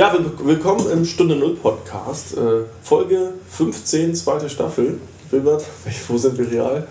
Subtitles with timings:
[0.00, 2.34] Ja, willkommen im Stunde Null Podcast.
[2.34, 4.98] Äh, Folge 15, zweite Staffel.
[5.30, 5.62] Wilbert,
[6.08, 6.86] wo sind wir real?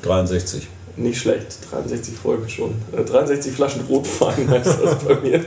[0.00, 0.66] 63.
[0.96, 2.74] Nicht schlecht, 63 Folgen schon.
[2.92, 5.44] 63 äh, Flaschen Rotwein heißt das bei mir.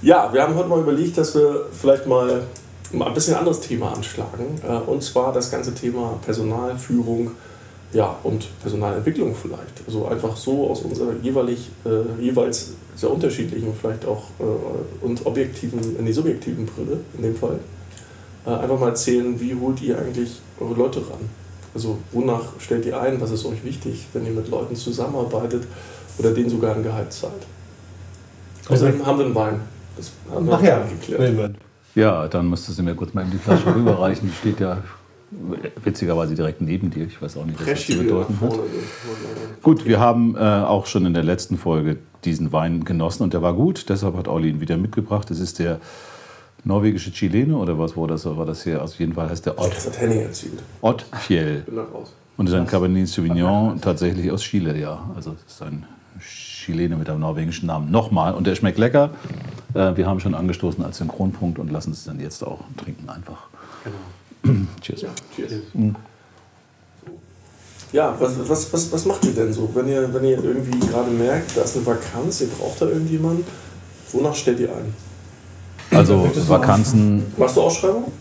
[0.00, 2.44] ja, wir haben heute mal überlegt, dass wir vielleicht mal
[2.92, 4.58] ein bisschen anderes Thema anschlagen.
[4.66, 7.32] Äh, und zwar das ganze Thema Personalführung
[7.92, 9.86] ja, und Personalentwicklung vielleicht.
[9.86, 15.96] Also einfach so aus unserer jeweilig, äh, jeweils sehr unterschiedlichen, vielleicht auch äh, und objektiven,
[15.98, 17.58] in die subjektiven Brille in dem Fall.
[18.46, 21.30] Äh, einfach mal erzählen, wie holt ihr eigentlich eure Leute ran?
[21.74, 25.64] Also wonach stellt ihr ein, was ist euch wichtig, wenn ihr mit Leuten zusammenarbeitet
[26.18, 27.46] oder denen sogar ein Gehalt zahlt?
[28.68, 29.60] Also haben wir einen Wein.
[29.96, 31.56] Das haben wir Ach ja, geklärt.
[31.94, 34.28] Ja, dann müsstest du mir kurz mal in die Flasche rüberreichen.
[34.28, 34.82] Die steht ja
[35.84, 37.06] witzigerweise direkt neben dir.
[37.06, 38.52] Ich weiß auch nicht, was das zu bedeuten hat.
[39.62, 43.42] Gut, wir haben äh, auch schon in der letzten Folge diesen Wein genossen und der
[43.42, 43.88] war gut.
[43.88, 45.30] Deshalb hat Olli ihn wieder mitgebracht.
[45.30, 45.80] Das ist der
[46.64, 48.24] norwegische Chilene oder was war das?
[48.24, 48.82] War das hier?
[48.82, 49.74] Auf jeden Fall heißt der Ott.
[49.74, 50.62] Das hat Henning erzählt.
[50.80, 51.64] Ott Fjell.
[52.36, 55.10] Und das ist ein Cabernet Sauvignon tatsächlich aus Chile, ja.
[55.16, 55.84] Also es ist ein
[56.20, 57.90] Chilene mit einem norwegischen Namen.
[57.90, 58.34] Nochmal.
[58.34, 59.10] Und der schmeckt lecker.
[59.74, 63.48] Äh, wir haben schon angestoßen als Synchronpunkt und lassen es dann jetzt auch trinken einfach.
[63.84, 63.96] Genau.
[64.80, 65.02] cheers.
[65.02, 65.52] Ja, cheers.
[65.72, 65.96] Mhm.
[67.92, 69.70] Ja, was, was, was, was macht ihr denn so?
[69.72, 73.46] Wenn ihr, wenn ihr irgendwie gerade merkt, da ist eine Vakanz, ihr braucht da irgendjemanden,
[74.12, 74.94] wonach stellt ihr ein?
[75.90, 77.32] Also Vakanzen.
[77.38, 78.12] Machst du Ausschreibungen?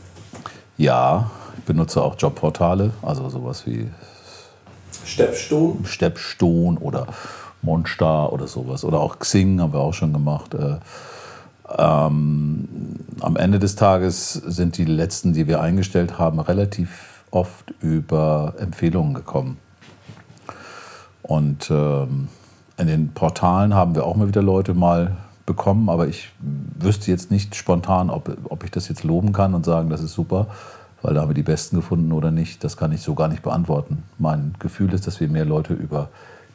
[0.77, 3.89] Ja, ich benutze auch Jobportale, also sowas wie
[5.05, 5.85] Stepstone.
[5.85, 7.07] Stepstone oder
[7.61, 8.85] Monster oder sowas.
[8.85, 10.55] Oder auch Xing haben wir auch schon gemacht.
[11.67, 12.67] Äh, ähm,
[13.19, 19.13] am Ende des Tages sind die letzten, die wir eingestellt haben, relativ oft über Empfehlungen
[19.13, 19.57] gekommen.
[21.23, 22.29] Und ähm,
[22.77, 27.31] in den Portalen haben wir auch mal wieder Leute mal bekommen, aber ich wüsste jetzt
[27.31, 30.47] nicht spontan, ob, ob ich das jetzt loben kann und sagen, das ist super,
[31.01, 32.63] weil da haben wir die Besten gefunden oder nicht.
[32.63, 34.03] Das kann ich so gar nicht beantworten.
[34.19, 36.09] Mein Gefühl ist, dass wir mehr Leute über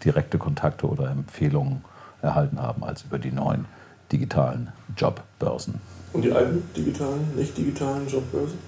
[0.05, 1.85] direkte Kontakte oder Empfehlungen
[2.23, 3.67] erhalten haben als über die neuen
[4.13, 5.81] digitalen Jobbörsen.
[6.13, 8.59] Und die alten digitalen, nicht digitalen Jobbörsen?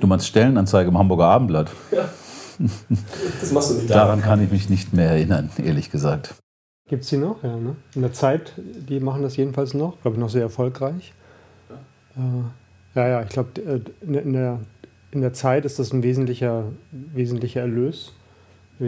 [0.00, 1.70] Du meinst Stellenanzeige im Hamburger Abendblatt?
[1.90, 2.08] Ja.
[3.40, 3.90] Das machst du nicht.
[3.90, 6.34] Daran kann ich mich nicht mehr erinnern, ehrlich gesagt.
[6.88, 7.42] Gibt es die noch?
[7.42, 7.76] Ja, ne?
[7.94, 11.12] In der Zeit, die machen das jedenfalls noch, glaube ich, noch sehr erfolgreich.
[12.16, 12.42] Ja, äh,
[12.94, 14.60] ja, ja, ich glaube, äh, in der,
[15.10, 18.12] in der Zeit ist das ein wesentlicher, wesentlicher Erlös.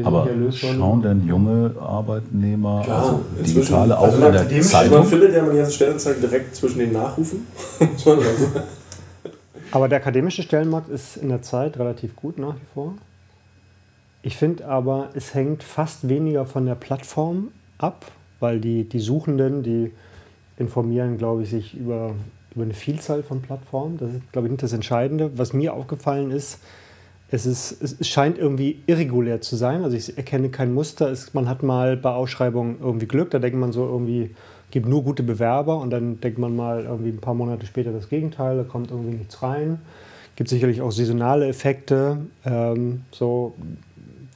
[0.05, 4.99] Aber schauen denn junge Arbeitnehmer, Klar, also digitale auch also in der Zeitung?
[4.99, 7.47] Man findet ja mal die ganzen Stellenanzeigen direkt zwischen den Nachrufen.
[9.71, 12.95] aber der akademische Stellenmarkt ist in der Zeit relativ gut nach wie vor.
[14.21, 18.05] Ich finde aber, es hängt fast weniger von der Plattform ab,
[18.41, 19.93] weil die, die Suchenden, die
[20.59, 22.15] informieren, glaube ich, sich über,
[22.55, 23.97] über eine Vielzahl von Plattformen.
[23.97, 25.31] Das ist, glaube ich, nicht das Entscheidende.
[25.37, 26.59] Was mir aufgefallen ist,
[27.31, 29.85] es, ist, es scheint irgendwie irregulär zu sein.
[29.85, 31.11] Also ich erkenne kein Muster.
[31.11, 34.35] Es, man hat mal bei Ausschreibungen irgendwie Glück, da denkt man so irgendwie,
[34.71, 38.09] gibt nur gute Bewerber und dann denkt man mal irgendwie ein paar Monate später das
[38.09, 39.81] Gegenteil, da kommt irgendwie nichts rein.
[40.37, 42.19] Gibt sicherlich auch saisonale Effekte.
[42.45, 43.55] Ähm, so,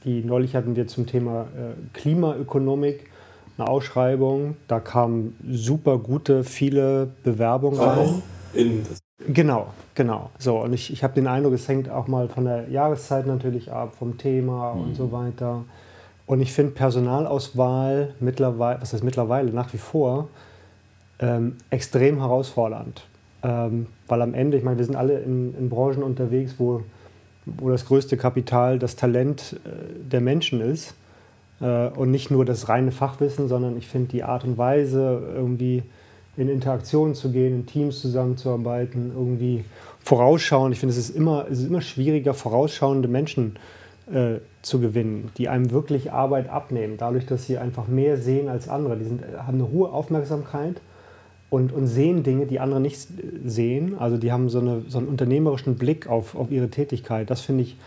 [0.03, 3.09] die neulich hatten wir zum Thema äh, Klimaökonomik
[3.57, 4.57] eine Ausschreibung.
[4.67, 8.21] Da kamen super gute, viele Bewerbungen rein.
[8.53, 10.29] In das Genau, genau.
[10.37, 13.71] So, und ich, ich habe den Eindruck, es hängt auch mal von der Jahreszeit natürlich
[13.71, 14.81] ab, vom Thema mhm.
[14.81, 15.63] und so weiter.
[16.25, 20.29] Und ich finde Personalauswahl mittlerweile, was heißt mittlerweile, nach wie vor,
[21.19, 23.05] ähm, extrem herausfordernd.
[23.43, 26.81] Ähm, weil am Ende, ich meine, wir sind alle in, in Branchen unterwegs, wo,
[27.45, 30.95] wo das größte Kapital das Talent äh, der Menschen ist.
[31.61, 35.83] Äh, und nicht nur das reine Fachwissen, sondern ich finde die Art und Weise irgendwie
[36.35, 39.65] in Interaktionen zu gehen, in Teams zusammenzuarbeiten, irgendwie
[40.03, 40.71] vorausschauen.
[40.71, 43.57] Ich finde, es ist immer, es ist immer schwieriger, vorausschauende Menschen
[44.11, 48.67] äh, zu gewinnen, die einem wirklich Arbeit abnehmen, dadurch, dass sie einfach mehr sehen als
[48.67, 48.97] andere.
[48.97, 50.81] Die sind, haben eine hohe Aufmerksamkeit
[51.49, 53.07] und, und sehen Dinge, die andere nicht
[53.45, 53.97] sehen.
[53.99, 57.29] Also die haben so, eine, so einen unternehmerischen Blick auf, auf ihre Tätigkeit.
[57.29, 57.77] Das finde ich,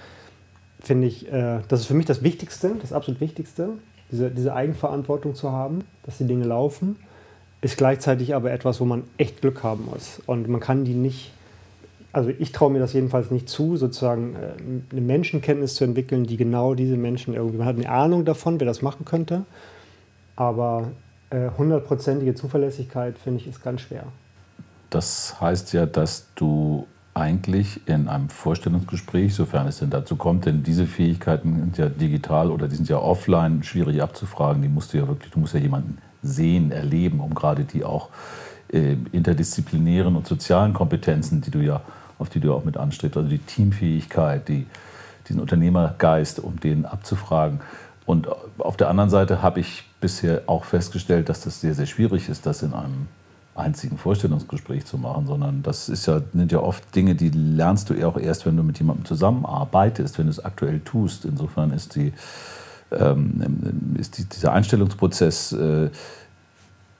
[0.80, 3.70] finde ich äh, das ist für mich das Wichtigste, das absolut Wichtigste,
[4.12, 6.96] diese, diese Eigenverantwortung zu haben, dass die Dinge laufen
[7.66, 10.22] ist gleichzeitig aber etwas, wo man echt Glück haben muss.
[10.24, 11.32] Und man kann die nicht,
[12.12, 16.36] also ich traue mir das jedenfalls nicht zu, sozusagen äh, eine Menschenkenntnis zu entwickeln, die
[16.36, 19.44] genau diese Menschen irgendwie, man hat eine Ahnung davon, wer das machen könnte,
[20.36, 20.92] aber
[21.30, 24.04] äh, hundertprozentige Zuverlässigkeit, finde ich, ist ganz schwer.
[24.90, 30.62] Das heißt ja, dass du eigentlich in einem Vorstellungsgespräch, sofern es denn dazu kommt, denn
[30.62, 34.62] diese Fähigkeiten sind ja digital oder die sind ja offline schwierig abzufragen.
[34.62, 38.08] Die musst du ja wirklich, du musst ja jemanden sehen, erleben, um gerade die auch
[38.72, 41.82] äh, interdisziplinären und sozialen Kompetenzen, die du ja,
[42.18, 44.66] auf die du auch mit anstrebst, also die Teamfähigkeit, die,
[45.28, 47.60] diesen Unternehmergeist, um den abzufragen.
[48.06, 48.28] Und
[48.58, 52.46] auf der anderen Seite habe ich bisher auch festgestellt, dass das sehr, sehr schwierig ist,
[52.46, 53.08] das in einem
[53.56, 57.94] einzigen Vorstellungsgespräch zu machen, sondern das ist ja, sind ja oft Dinge, die lernst du
[57.94, 61.24] ja auch erst, wenn du mit jemandem zusammenarbeitest, wenn du es aktuell tust.
[61.24, 62.12] Insofern ist, die,
[62.92, 65.90] ähm, ist die, dieser Einstellungsprozess äh,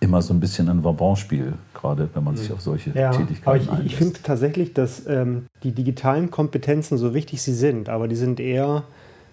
[0.01, 3.81] immer so ein bisschen ein Vabonspiel, gerade wenn man sich auf solche ja, Tätigkeiten aber
[3.81, 8.17] ich, ich finde tatsächlich, dass ähm, die digitalen Kompetenzen, so wichtig sie sind, aber die
[8.17, 8.85] sind eher,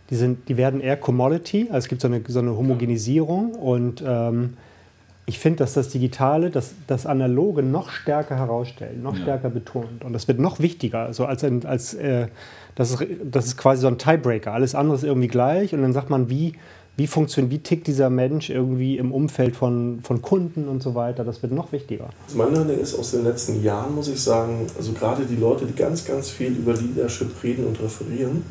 [0.10, 4.04] die, sind, die werden eher Commodity, also es gibt so eine, so eine Homogenisierung und
[4.06, 4.54] ähm,
[5.26, 9.22] ich finde, dass das Digitale das, das Analoge noch stärker herausstellt, noch ja.
[9.22, 10.04] stärker betont.
[10.04, 11.14] Und das wird noch wichtiger.
[11.14, 12.28] So als, als äh,
[12.76, 14.52] das, ist, das ist quasi so ein Tiebreaker.
[14.52, 15.74] Alles andere ist irgendwie gleich.
[15.74, 16.56] Und dann sagt man, wie,
[16.98, 21.24] wie funktioniert, wie tickt dieser Mensch irgendwie im Umfeld von, von Kunden und so weiter.
[21.24, 22.10] Das wird noch wichtiger.
[22.26, 25.66] Also mein Learning ist aus den letzten Jahren, muss ich sagen, also gerade die Leute,
[25.66, 28.44] die ganz, ganz viel über Leadership reden und referieren,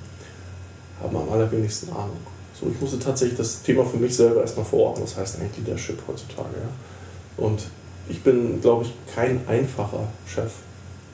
[1.02, 2.31] haben am allerwenigsten Ahnung.
[2.58, 5.02] So, ich musste tatsächlich das Thema für mich selber erstmal verorten.
[5.02, 6.54] Was heißt eigentlich Leadership heutzutage?
[6.56, 7.44] Ja?
[7.44, 7.64] Und
[8.08, 10.52] ich bin, glaube ich, kein einfacher Chef.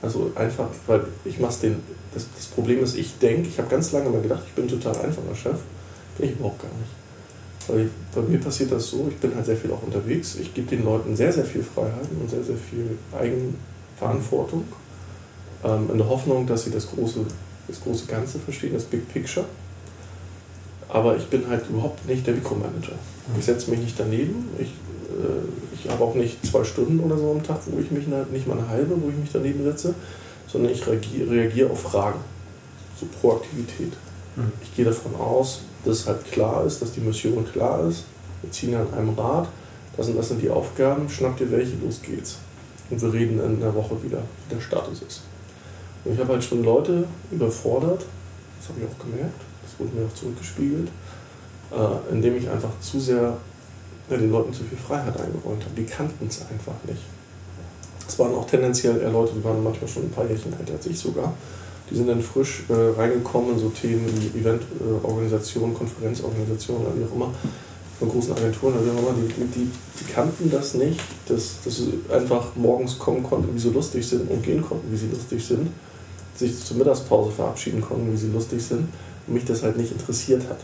[0.02, 1.82] Also einfach, weil ich mache den.
[2.14, 4.96] Das, das Problem ist, ich denke, ich habe ganz lange mal gedacht, ich bin total
[4.96, 5.58] einfacher Chef.
[6.16, 6.90] Bin ich überhaupt gar nicht.
[7.68, 10.36] Weil bei mir passiert das so, ich bin halt sehr viel auch unterwegs.
[10.36, 14.64] Ich gebe den Leuten sehr, sehr viel Freiheiten und sehr, sehr viel Eigenverantwortung.
[15.64, 17.20] Ähm, in der Hoffnung, dass sie das große,
[17.66, 19.44] das große Ganze verstehen, das Big Picture
[20.88, 22.92] aber ich bin halt überhaupt nicht der Mikromanager.
[23.38, 27.30] Ich setze mich nicht daneben, ich, äh, ich habe auch nicht zwei Stunden oder so
[27.30, 29.94] am Tag, wo ich mich nicht mal eine halbe, wo ich mich daneben setze,
[30.50, 32.20] sondern ich reagiere, reagiere auf Fragen,
[32.98, 33.92] so Proaktivität.
[34.36, 34.52] Mhm.
[34.62, 38.04] Ich gehe davon aus, dass halt klar ist, dass die Mission klar ist.
[38.42, 39.48] Wir ziehen an einem Rad,
[39.96, 42.38] das sind, das sind die Aufgaben, schnappt ihr welche, los geht's.
[42.88, 45.22] Und wir reden in der Woche wieder, wie der Status ist.
[46.04, 48.04] Und ich habe halt schon Leute überfordert,
[48.58, 49.40] das habe ich auch gemerkt,
[49.78, 50.88] wurde mir auch zurückgespiegelt,
[51.72, 53.36] äh, indem ich einfach zu sehr
[54.10, 55.74] ja, den Leuten zu viel Freiheit eingeräumt habe.
[55.76, 57.02] Die kannten es einfach nicht.
[58.06, 60.86] Es waren auch tendenziell eher Leute, die waren manchmal schon ein paar Jährchen älter als
[60.86, 61.34] ich sogar.
[61.90, 67.04] Die sind dann frisch äh, reingekommen in so Themen wie Eventorganisation, äh, Konferenzorganisation oder wie
[67.04, 67.30] auch immer,
[67.98, 69.14] von großen Agenturen oder wie auch immer.
[69.16, 69.70] Die, die,
[70.00, 74.30] die kannten das nicht, dass, dass sie einfach morgens kommen konnten, wie sie lustig sind
[74.30, 75.68] und gehen konnten, wie sie lustig sind,
[76.34, 78.88] sich zur Mittagspause verabschieden konnten, wie sie lustig sind
[79.28, 80.58] mich das halt nicht interessiert hat.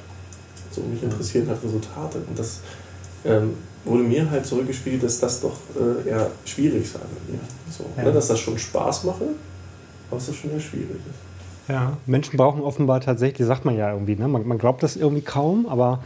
[0.71, 2.19] So, mich interessieren halt Resultate.
[2.19, 2.61] Und das
[3.25, 7.41] ähm, wurde mir halt zurückgespiegelt, dass das doch äh, eher schwierig sei bei mir.
[7.71, 8.05] So, ja.
[8.05, 9.25] ne, dass das schon Spaß mache,
[10.11, 11.69] aber dass das schon eher schwierig ist.
[11.69, 14.29] Ja, Menschen brauchen offenbar tatsächlich, sagt man ja irgendwie, ne?
[14.29, 16.01] man, man glaubt das irgendwie kaum, aber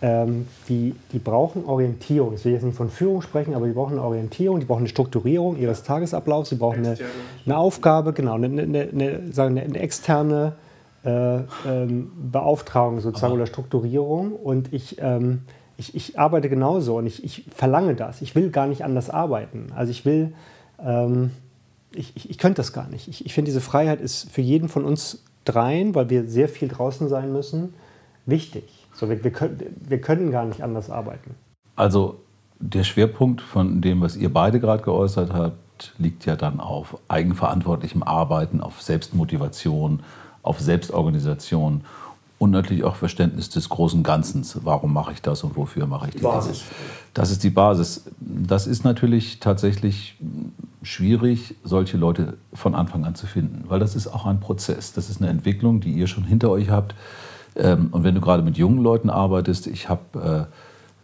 [0.00, 2.34] ähm, die, die brauchen Orientierung.
[2.34, 4.88] Ich will jetzt nicht von Führung sprechen, aber die brauchen eine Orientierung, die brauchen eine
[4.88, 6.96] Strukturierung ihres Tagesablaufs, sie brauchen eine,
[7.44, 10.54] eine Aufgabe, genau, eine, eine, eine, eine, eine externe
[11.04, 14.32] äh, ähm, Beauftragung sozusagen oder Strukturierung.
[14.32, 15.42] Und ich, ähm,
[15.76, 18.22] ich, ich, arbeite genauso und ich, ich, verlange das.
[18.22, 19.72] Ich will gar nicht anders arbeiten.
[19.74, 20.34] Also ich will,
[20.80, 21.30] ähm,
[21.94, 23.08] ich, ich, ich, könnte das gar nicht.
[23.08, 26.68] Ich, ich finde, diese Freiheit ist für jeden von uns dreien, weil wir sehr viel
[26.68, 27.74] draußen sein müssen,
[28.26, 28.86] wichtig.
[28.94, 31.34] So, wir, wir, können, wir können gar nicht anders arbeiten.
[31.74, 32.20] Also
[32.60, 38.02] der Schwerpunkt von dem, was ihr beide gerade geäußert habt, liegt ja dann auf eigenverantwortlichem
[38.04, 40.02] Arbeiten, auf Selbstmotivation,
[40.42, 41.82] auf Selbstorganisation
[42.38, 44.44] und natürlich auch Verständnis des großen Ganzen.
[44.64, 46.58] Warum mache ich das und wofür mache ich die Basis.
[46.58, 46.70] Dinge?
[47.14, 48.04] Das ist die Basis.
[48.18, 50.16] Das ist natürlich tatsächlich
[50.82, 54.92] schwierig, solche Leute von Anfang an zu finden, weil das ist auch ein Prozess.
[54.92, 56.96] Das ist eine Entwicklung, die ihr schon hinter euch habt.
[57.54, 60.48] Ähm, und wenn du gerade mit jungen Leuten arbeitest, ich habe,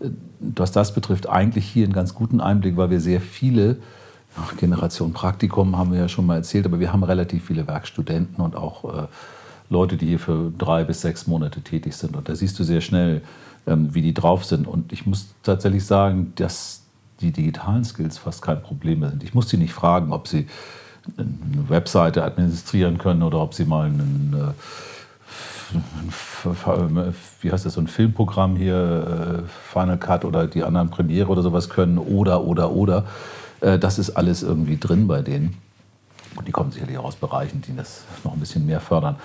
[0.01, 0.09] äh,
[0.41, 3.77] was das betrifft, eigentlich hier einen ganz guten Einblick, weil wir sehr viele
[4.57, 8.57] Generation Praktikum haben wir ja schon mal erzählt, aber wir haben relativ viele Werkstudenten und
[8.57, 9.07] auch äh,
[9.71, 12.17] Leute, die hier für drei bis sechs Monate tätig sind.
[12.17, 13.23] Und da siehst du sehr schnell,
[13.67, 14.67] ähm, wie die drauf sind.
[14.67, 16.83] Und ich muss tatsächlich sagen, dass
[17.21, 19.23] die digitalen Skills fast kein Problem sind.
[19.23, 20.47] Ich muss sie nicht fragen, ob sie
[21.17, 24.53] eine Webseite administrieren können oder ob sie mal einen, äh,
[27.41, 31.43] wie heißt das, so ein Filmprogramm hier, äh, Final Cut oder die anderen Premiere oder
[31.43, 33.05] sowas können oder, oder, oder.
[33.61, 35.57] Äh, das ist alles irgendwie drin bei denen.
[36.37, 39.17] Und die kommen sicherlich auch aus Bereichen, die das noch ein bisschen mehr fördern.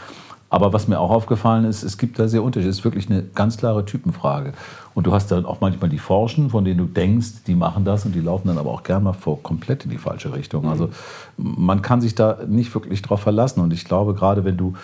[0.50, 2.70] Aber was mir auch aufgefallen ist, es gibt da sehr Unterschiede.
[2.70, 4.54] Es ist wirklich eine ganz klare Typenfrage.
[4.94, 8.06] Und du hast dann auch manchmal die Forschen, von denen du denkst, die machen das
[8.06, 10.68] und die laufen dann aber auch gerne mal vor komplett in die falsche Richtung.
[10.68, 10.90] Also
[11.38, 13.62] man kann sich da nicht wirklich drauf verlassen.
[13.62, 14.76] Und ich glaube, gerade wenn du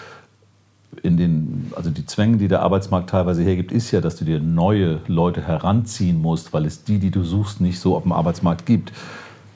[1.03, 4.39] in den, also die Zwänge, die der Arbeitsmarkt teilweise hergibt, ist ja, dass du dir
[4.39, 8.65] neue Leute heranziehen musst, weil es die, die du suchst, nicht so auf dem Arbeitsmarkt
[8.65, 8.91] gibt.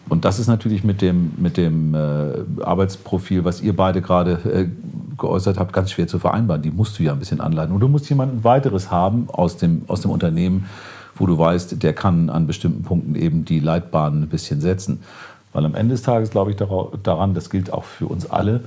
[0.09, 4.67] Und das ist natürlich mit dem, mit dem äh, Arbeitsprofil, was ihr beide gerade äh,
[5.17, 6.61] geäußert habt, ganz schwer zu vereinbaren.
[6.61, 7.73] Die musst du ja ein bisschen anleiten.
[7.73, 10.65] Und du musst jemanden weiteres haben aus dem, aus dem Unternehmen,
[11.15, 14.99] wo du weißt, der kann an bestimmten Punkten eben die Leitbahnen ein bisschen setzen.
[15.53, 18.61] Weil am Ende des Tages glaube ich daran, das gilt auch für uns alle,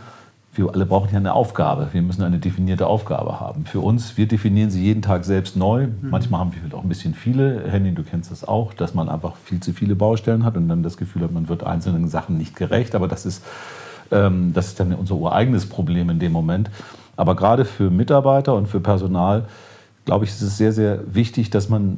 [0.58, 1.88] wir alle brauchen ja eine Aufgabe.
[1.92, 3.66] Wir müssen eine definierte Aufgabe haben.
[3.66, 5.86] Für uns, wir definieren sie jeden Tag selbst neu.
[5.86, 6.10] Mhm.
[6.10, 7.70] Manchmal haben wir auch ein bisschen viele.
[7.70, 10.82] Henning, du kennst das auch, dass man einfach viel zu viele Baustellen hat und dann
[10.82, 12.94] das Gefühl hat, man wird einzelnen Sachen nicht gerecht.
[12.94, 13.44] Aber das ist,
[14.10, 16.70] ähm, das ist dann unser ureigenes Problem in dem Moment.
[17.16, 19.44] Aber gerade für Mitarbeiter und für Personal,
[20.04, 21.96] glaube ich, ist es sehr, sehr wichtig, dass man,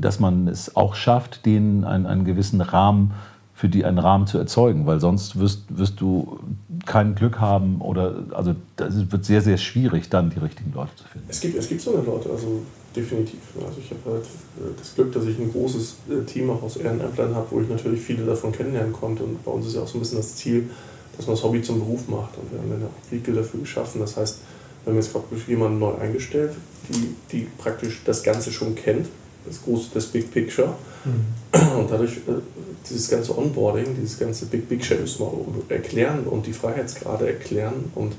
[0.00, 3.12] dass man es auch schafft, denen einen, einen gewissen Rahmen
[3.60, 6.40] für die einen Rahmen zu erzeugen, weil sonst wirst, wirst du
[6.86, 11.04] kein Glück haben oder also es wird sehr, sehr schwierig, dann die richtigen Leute zu
[11.04, 11.26] finden.
[11.28, 12.62] Es gibt, es gibt so eine Leute, also
[12.96, 13.40] definitiv.
[13.56, 16.78] Also ich habe halt äh, das Glück, dass ich ein großes äh, Team auch aus
[16.78, 19.24] Ehrenämtlern habe, wo ich natürlich viele davon kennenlernen konnte.
[19.24, 20.70] Und bei uns ist ja auch so ein bisschen das Ziel,
[21.18, 22.38] dass man das Hobby zum Beruf macht.
[22.38, 24.00] Und wir haben auch Vehikel dafür geschaffen.
[24.00, 24.38] Das heißt,
[24.84, 26.52] wir haben jetzt praktisch jemanden neu eingestellt,
[26.88, 29.06] die, die praktisch das Ganze schon kennt,
[29.44, 30.74] das große, das Big Picture.
[31.04, 31.78] Mhm.
[31.78, 32.40] Und dadurch äh,
[32.88, 38.14] dieses ganze Onboarding, dieses ganze Big Picture müssen wir erklären und die Freiheitsgrade erklären und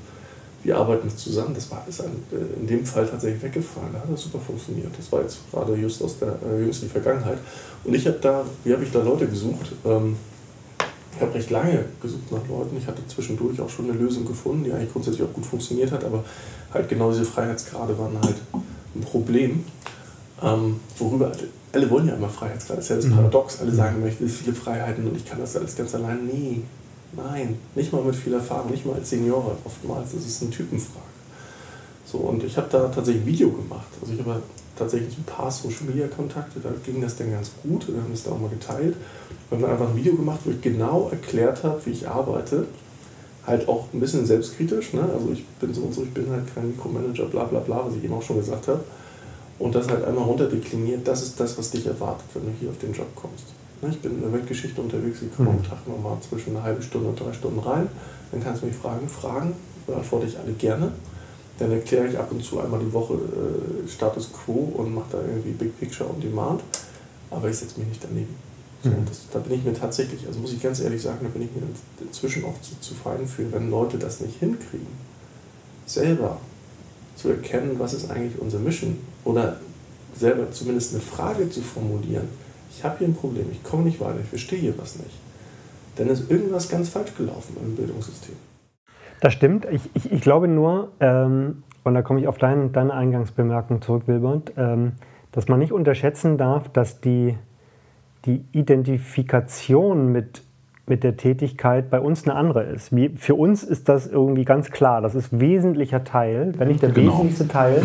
[0.64, 1.54] wir arbeiten zusammen.
[1.54, 3.90] Das war ist ein, äh, in dem Fall tatsächlich weggefallen.
[3.92, 4.90] Da hat das super funktioniert.
[4.96, 7.38] Das war jetzt gerade just aus der äh, jüngsten Vergangenheit.
[7.84, 9.72] Und ich habe da, wie habe ich da Leute gesucht?
[9.84, 10.16] Ähm,
[11.14, 12.76] ich habe recht lange gesucht nach Leuten.
[12.76, 16.04] Ich hatte zwischendurch auch schon eine Lösung gefunden, die eigentlich grundsätzlich auch gut funktioniert hat,
[16.04, 16.24] aber
[16.72, 18.36] halt genau diese Freiheitsgrade waren halt
[18.94, 19.64] ein Problem.
[20.42, 21.32] Ähm, worüber
[21.72, 23.16] alle wollen ja immer Freiheitsgrad, das ist ja das mhm.
[23.16, 23.60] Paradox.
[23.60, 26.26] Alle sagen, ich will viele Freiheiten und ich kann das alles ganz allein.
[26.26, 26.62] Nee,
[27.12, 30.12] nein, nicht mal mit viel Erfahrung, nicht mal als Seniore oftmals.
[30.12, 31.06] Ist eine Typenfrage.
[32.04, 33.86] So, und ich habe da tatsächlich ein Video gemacht.
[34.00, 34.42] Also ich habe
[34.76, 37.88] tatsächlich ein paar Social Media Kontakte, da ging das dann ganz gut.
[37.88, 38.96] Wir haben das da auch mal geteilt.
[39.48, 42.66] Wir haben dann einfach ein Video gemacht, wo ich genau erklärt habe, wie ich arbeite.
[43.46, 44.92] Halt auch ein bisschen selbstkritisch.
[44.92, 45.02] Ne?
[45.02, 47.96] Also ich bin so und so, ich bin halt kein Mikromanager, bla bla bla, was
[47.96, 48.84] ich eben auch schon gesagt habe
[49.62, 52.78] und das halt einmal runterdekliniert, das ist das, was dich erwartet, wenn du hier auf
[52.78, 53.44] den Job kommst.
[53.80, 55.62] Ne, ich bin in der Weltgeschichte unterwegs, ich komme am mhm.
[55.62, 57.86] Tag nochmal zwischen einer halben Stunde und drei Stunden rein.
[58.32, 59.08] Dann kannst du mich fragen.
[59.08, 59.54] Fragen
[59.86, 60.90] beantworte ich alle gerne.
[61.60, 65.18] Dann erkläre ich ab und zu einmal die Woche äh, Status Quo und mache da
[65.20, 66.60] irgendwie Big Picture on Demand.
[67.30, 68.34] Aber ich setze mich nicht daneben.
[68.82, 69.06] So, mhm.
[69.06, 71.50] das, da bin ich mir tatsächlich, also muss ich ganz ehrlich sagen, da bin ich
[71.54, 71.62] mir
[72.04, 74.88] inzwischen auch zu, zu fein für, wenn Leute das nicht hinkriegen,
[75.86, 76.38] selber
[77.16, 79.56] zu erkennen, was ist eigentlich unsere Mission oder
[80.14, 82.28] selber zumindest eine Frage zu formulieren.
[82.70, 85.14] Ich habe hier ein Problem, ich komme nicht weiter, ich verstehe hier was nicht.
[85.96, 88.34] Dann ist irgendwas ganz falsch gelaufen im Bildungssystem.
[89.20, 89.66] Das stimmt.
[89.70, 94.04] Ich, ich, ich glaube nur, ähm, und da komme ich auf dein, deine Eingangsbemerkung zurück,
[94.06, 94.92] Wilbert, ähm,
[95.32, 97.36] dass man nicht unterschätzen darf, dass die,
[98.24, 100.42] die Identifikation mit
[100.86, 102.94] mit der Tätigkeit bei uns eine andere ist.
[102.94, 105.00] Wie, für uns ist das irgendwie ganz klar.
[105.00, 107.12] Das ist wesentlicher Teil, wenn nicht der genau.
[107.12, 107.82] wesentlichste Teil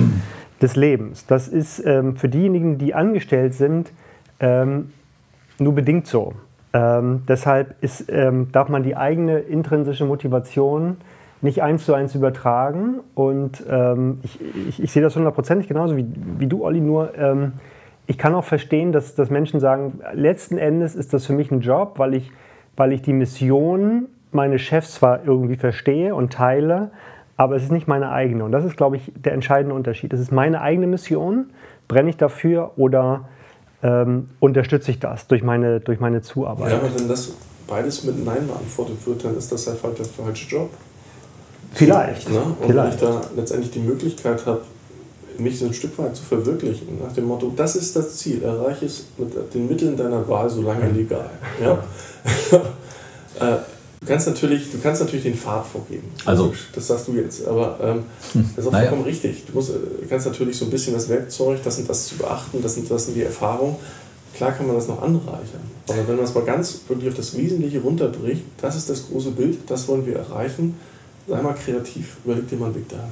[0.62, 1.25] des Lebens.
[1.27, 3.92] Das ist ähm, für diejenigen, die angestellt sind,
[4.39, 4.92] ähm,
[5.60, 6.34] nur bedingt so.
[6.74, 10.98] Ähm, deshalb ist, ähm, darf man die eigene intrinsische Motivation
[11.42, 13.00] nicht eins zu eins übertragen.
[13.13, 16.06] Und ähm, ich, ich, ich, sehe das hundertprozentig genauso wie,
[16.39, 17.54] wie du, Olli, nur ähm,
[18.08, 21.62] ich kann auch verstehen, dass, dass Menschen sagen, letzten Endes ist das für mich ein
[21.62, 22.32] Job, weil ich
[22.78, 26.92] weil ich die Mission meines Chefs zwar irgendwie verstehe und teile,
[27.36, 28.46] aber es ist nicht meine eigene.
[28.46, 30.14] Und das ist, glaube ich, der entscheidende Unterschied.
[30.14, 31.50] Es ist meine eigene Mission,
[31.88, 33.28] brenne ich dafür oder
[33.84, 36.72] ähm, unterstütze ich das durch meine, durch meine Zuarbeit.
[36.72, 37.34] Ja, aber wenn das
[37.68, 40.70] beides mit Nein beantwortet wird, dann ist das einfach der falsche Job.
[41.74, 42.30] Vielleicht.
[42.30, 42.40] Ne?
[42.40, 43.02] Und Vielleicht.
[43.02, 44.62] wenn ich da letztendlich die Möglichkeit habe,
[45.39, 48.86] mich so ein Stück weit zu verwirklichen, nach dem Motto, das ist das Ziel, erreiche
[48.86, 51.29] es mit den Mitteln deiner Wahl so lange legal.
[51.62, 51.84] Ja?
[53.39, 53.58] Äh,
[54.00, 56.12] du, kannst natürlich, du kannst natürlich den Pfad vorgeben.
[56.25, 58.03] Also, das sagst du jetzt, aber ähm,
[58.34, 58.89] hm, das ist auch naja.
[58.89, 59.46] vollkommen richtig.
[59.46, 62.60] Du musst, äh, kannst natürlich so ein bisschen das Werkzeug, das und das zu beachten,
[62.63, 63.75] das und das sind die Erfahrungen.
[64.34, 65.62] Klar kann man das noch anreichern.
[65.88, 69.32] Aber wenn man es mal ganz wirklich auf das Wesentliche runterbricht, das ist das große
[69.32, 70.75] Bild, das wollen wir erreichen,
[71.27, 73.12] sei mal kreativ, überleg dir mal einen Weg dahin.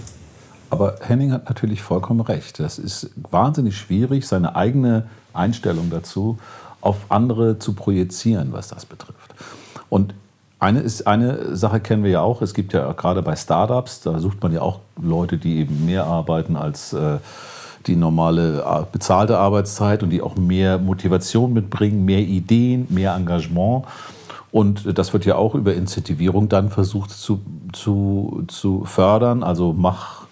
[0.75, 2.59] Aber Henning hat natürlich vollkommen recht.
[2.59, 6.37] Das ist wahnsinnig schwierig, seine eigene Einstellung dazu
[6.81, 9.33] auf andere zu projizieren, was das betrifft.
[9.89, 10.13] Und
[10.57, 14.19] Eine, ist, eine Sache kennen wir ja auch, es gibt ja gerade bei Startups, da
[14.19, 17.17] sucht man ja auch Leute, die eben mehr arbeiten als äh,
[17.87, 23.85] die normale äh, bezahlte Arbeitszeit und die auch mehr Motivation mitbringen, mehr Ideen, mehr Engagement.
[24.51, 27.41] Und das wird ja auch über Incentivierung dann versucht zu,
[27.73, 29.43] zu, zu fördern.
[29.43, 30.24] Also mach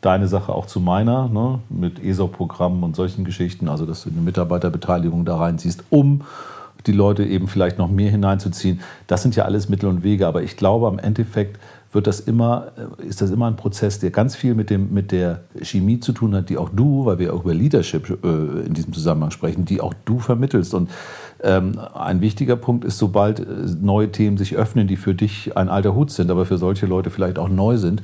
[0.00, 1.60] deine Sache auch zu meiner, ne?
[1.68, 6.22] mit ESOP-Programmen und solchen Geschichten, also dass du eine Mitarbeiterbeteiligung da reinziehst, um
[6.86, 8.80] die Leute eben vielleicht noch mehr hineinzuziehen.
[9.06, 11.58] Das sind ja alles Mittel und Wege, aber ich glaube, am Endeffekt
[11.92, 12.68] wird das immer,
[13.00, 16.12] äh, ist das immer ein Prozess, der ganz viel mit, dem, mit der Chemie zu
[16.12, 19.64] tun hat, die auch du, weil wir auch über Leadership äh, in diesem Zusammenhang sprechen,
[19.64, 20.72] die auch du vermittelst.
[20.72, 20.90] Und
[21.42, 23.44] ähm, ein wichtiger Punkt ist, sobald äh,
[23.80, 27.10] neue Themen sich öffnen, die für dich ein alter Hut sind, aber für solche Leute
[27.10, 28.02] vielleicht auch neu sind,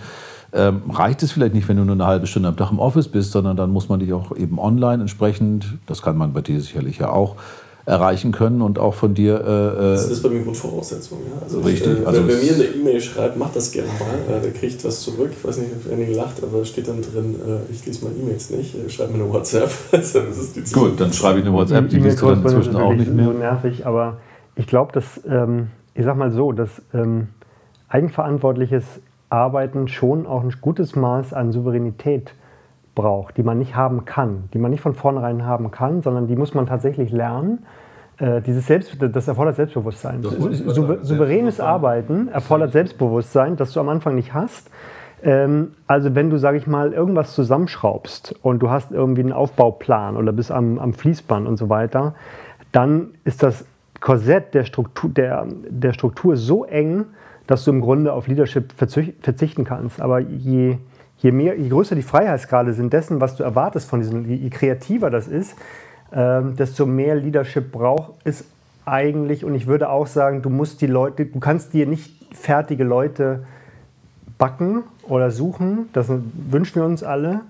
[0.57, 3.09] ähm, reicht es vielleicht nicht, wenn du nur eine halbe Stunde am Tag im Office
[3.09, 6.61] bist, sondern dann muss man dich auch eben online entsprechend, das kann man bei dir
[6.61, 7.37] sicherlich ja auch,
[7.87, 9.41] erreichen können und auch von dir.
[9.41, 11.19] Äh, äh das ist bei mir Grundvoraussetzung.
[11.33, 11.43] Ja.
[11.43, 11.93] Also richtig.
[11.93, 14.37] Ich, äh, also wer mir eine E-Mail schreibt, macht das gerne mal.
[14.37, 15.31] Äh, der kriegt was zurück.
[15.31, 18.51] Ich weiß nicht, ob Annie lacht, aber steht dann drin, äh, ich lese mal E-Mails
[18.51, 18.75] nicht.
[18.75, 19.71] Äh, schreib mir eine WhatsApp.
[19.93, 21.89] das ist Gut, dann schreibe ich eine WhatsApp.
[21.89, 23.27] Die liest du dann inzwischen auch nicht mehr.
[23.27, 24.17] so nervig, aber
[24.57, 27.29] ich glaube, dass, ähm, ich sag mal so, dass ähm,
[27.89, 28.85] eigenverantwortliches
[29.29, 32.35] Arbeiten schon auch ein gutes Maß an Souveränität
[32.95, 36.37] braucht, die man nicht haben kann, die man nicht von vornherein haben kann, sondern die
[36.37, 37.65] muss man tatsächlich lernen.
[38.19, 40.23] Äh, dieses Selbst, das erfordert Selbstbewusstsein.
[40.23, 44.71] Sou souveränes Arbeiten erfordert Selbstbewusstsein, das du am Anfang nicht hast.
[45.23, 50.17] Ähm, also wenn du, sage ich mal, irgendwas zusammenschraubst und du hast irgendwie einen Aufbauplan
[50.17, 52.15] oder bist am, am Fließband und so weiter,
[52.73, 53.67] dann ist das
[54.01, 57.07] Korsett der Struktur, der, der Struktur so eng,
[57.47, 60.01] dass du im Grunde auf Leadership verzichten kannst.
[60.01, 60.79] Aber je,
[61.19, 65.11] je, mehr, je größer die Freiheitsgrade sind dessen, was du erwartest von diesem, je kreativer
[65.11, 65.57] das ist,
[66.13, 68.45] ähm, desto mehr Leadership braucht es
[68.85, 69.45] eigentlich.
[69.45, 73.45] Und ich würde auch sagen, du musst die Leute, du kannst dir nicht fertige Leute
[74.39, 75.89] backen oder suchen.
[75.93, 77.41] Das wünschen wir uns alle.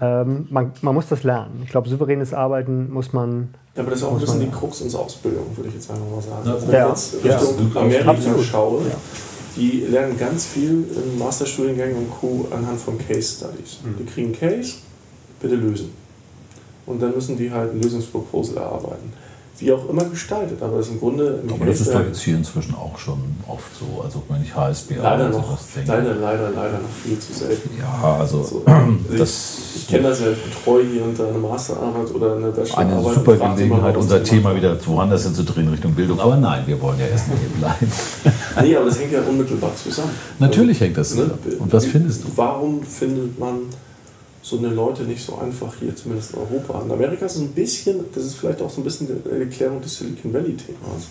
[0.00, 1.62] Ähm, man, man, muss das lernen.
[1.64, 3.54] Ich glaube, souveränes Arbeiten muss man.
[3.74, 6.04] Ja, aber das ist auch ein bisschen die Krux unserer Ausbildung, würde ich jetzt einfach
[6.04, 6.48] mal sagen.
[6.48, 8.96] Also, wenn ja, ich jetzt Richtung ja, Amerika schaue, ja.
[9.56, 12.46] die lernen ganz viel im Masterstudiengang und Co.
[12.50, 13.78] anhand von Case Studies.
[13.82, 13.96] Mhm.
[13.98, 14.76] Die kriegen Case,
[15.40, 15.90] bitte lösen.
[16.84, 19.12] Und dann müssen die halt ein Lösungsproposal erarbeiten
[19.58, 20.62] wie auch immer gestaltet.
[20.62, 21.40] Aber das ist im Grunde.
[21.42, 24.02] Im aber das ist doch jetzt hier inzwischen auch schon oft so.
[24.02, 27.70] Also, wenn ich HSB leider noch, leider, leider, leider noch viel zu selten.
[27.78, 28.42] Ja, also.
[28.42, 28.62] so.
[29.16, 33.06] das ich, ich kenne das ja, ich betreue hier unter einer Masterarbeit oder einer Bachelorarbeit.
[33.06, 36.20] Eine super Gelegenheit, unser Thema wieder woanders hinzudrehen Richtung Bildung.
[36.20, 37.92] Aber nein, wir wollen ja erstmal hier bleiben.
[38.62, 40.10] nee, aber das hängt ja unmittelbar zusammen.
[40.38, 41.38] Natürlich hängt das zusammen.
[41.44, 41.56] Ne?
[41.58, 42.28] Und was findest du?
[42.36, 43.60] Warum findet man
[44.48, 46.80] so eine Leute nicht so einfach hier, zumindest in Europa.
[46.80, 49.80] In Amerika ist es ein bisschen, das ist vielleicht auch so ein bisschen die Erklärung
[49.80, 51.08] des Silicon Valley-Themas,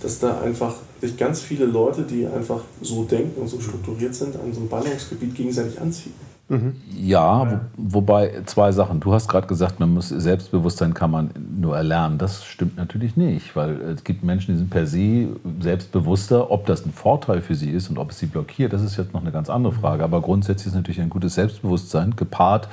[0.00, 4.36] dass da einfach sich ganz viele Leute, die einfach so denken und so strukturiert sind,
[4.36, 6.14] an so einem Ballungsgebiet gegenseitig anziehen.
[6.50, 6.74] Mhm.
[6.96, 8.98] Ja, wo, wobei zwei Sachen.
[8.98, 12.18] Du hast gerade gesagt, man muss Selbstbewusstsein kann man nur erlernen.
[12.18, 15.28] Das stimmt natürlich nicht, weil es gibt Menschen, die sind per se
[15.60, 16.50] selbstbewusster.
[16.50, 19.14] Ob das ein Vorteil für sie ist und ob es sie blockiert, das ist jetzt
[19.14, 20.02] noch eine ganz andere Frage.
[20.02, 22.66] Aber grundsätzlich ist natürlich ein gutes Selbstbewusstsein gepaart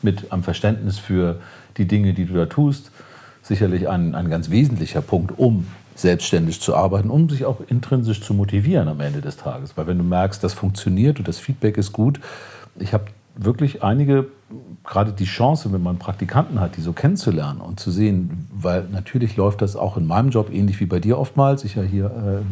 [0.00, 1.36] mit einem Verständnis für
[1.76, 2.90] die Dinge, die du da tust,
[3.42, 8.32] sicherlich ein, ein ganz wesentlicher Punkt, um selbstständig zu arbeiten, um sich auch intrinsisch zu
[8.32, 9.76] motivieren am Ende des Tages.
[9.76, 12.18] Weil wenn du merkst, das funktioniert und das Feedback ist gut,
[12.80, 13.04] ich habe
[13.36, 14.26] wirklich einige,
[14.84, 19.36] gerade die Chance, wenn man Praktikanten hat, die so kennenzulernen und zu sehen, weil natürlich
[19.36, 21.64] läuft das auch in meinem Job ähnlich wie bei dir oftmals.
[21.64, 22.42] Ich ja hier, äh,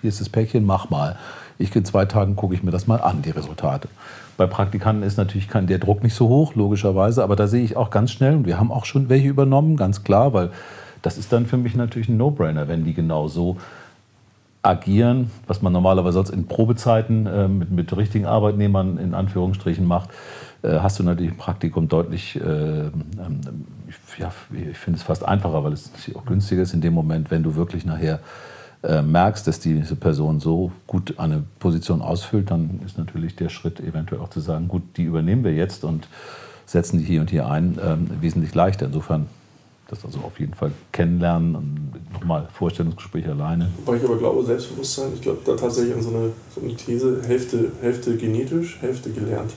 [0.00, 1.16] hier ist das Päckchen, mach mal.
[1.58, 3.88] Ich in zwei Tagen gucke ich mir das mal an, die Resultate.
[4.36, 7.76] Bei Praktikanten ist natürlich kein, der Druck nicht so hoch, logischerweise, aber da sehe ich
[7.76, 10.50] auch ganz schnell, und wir haben auch schon welche übernommen, ganz klar, weil
[11.00, 13.56] das ist dann für mich natürlich ein No-Brainer, wenn die genau so
[14.66, 20.10] agieren, was man normalerweise sonst in Probezeiten äh, mit, mit, richtigen Arbeitnehmern in Anführungsstrichen macht,
[20.62, 22.92] äh, hast du natürlich im Praktikum deutlich, äh, ähm,
[24.18, 27.42] ja, ich finde es fast einfacher, weil es auch günstiger ist in dem Moment, wenn
[27.42, 28.20] du wirklich nachher
[28.82, 33.80] äh, merkst, dass diese Person so gut eine Position ausfüllt, dann ist natürlich der Schritt
[33.80, 36.08] eventuell auch zu sagen, gut, die übernehmen wir jetzt und
[36.66, 38.86] setzen die hier und hier ein, ähm, wesentlich leichter.
[38.86, 39.26] Insofern
[39.88, 43.70] das also auf jeden Fall kennenlernen und nochmal Vorstellungsgespräch alleine.
[43.84, 47.22] Wobei ich aber glaube, Selbstbewusstsein, ich glaube da tatsächlich an so eine, so eine These,
[47.26, 49.52] Hälfte, Hälfte genetisch, Hälfte gelernt.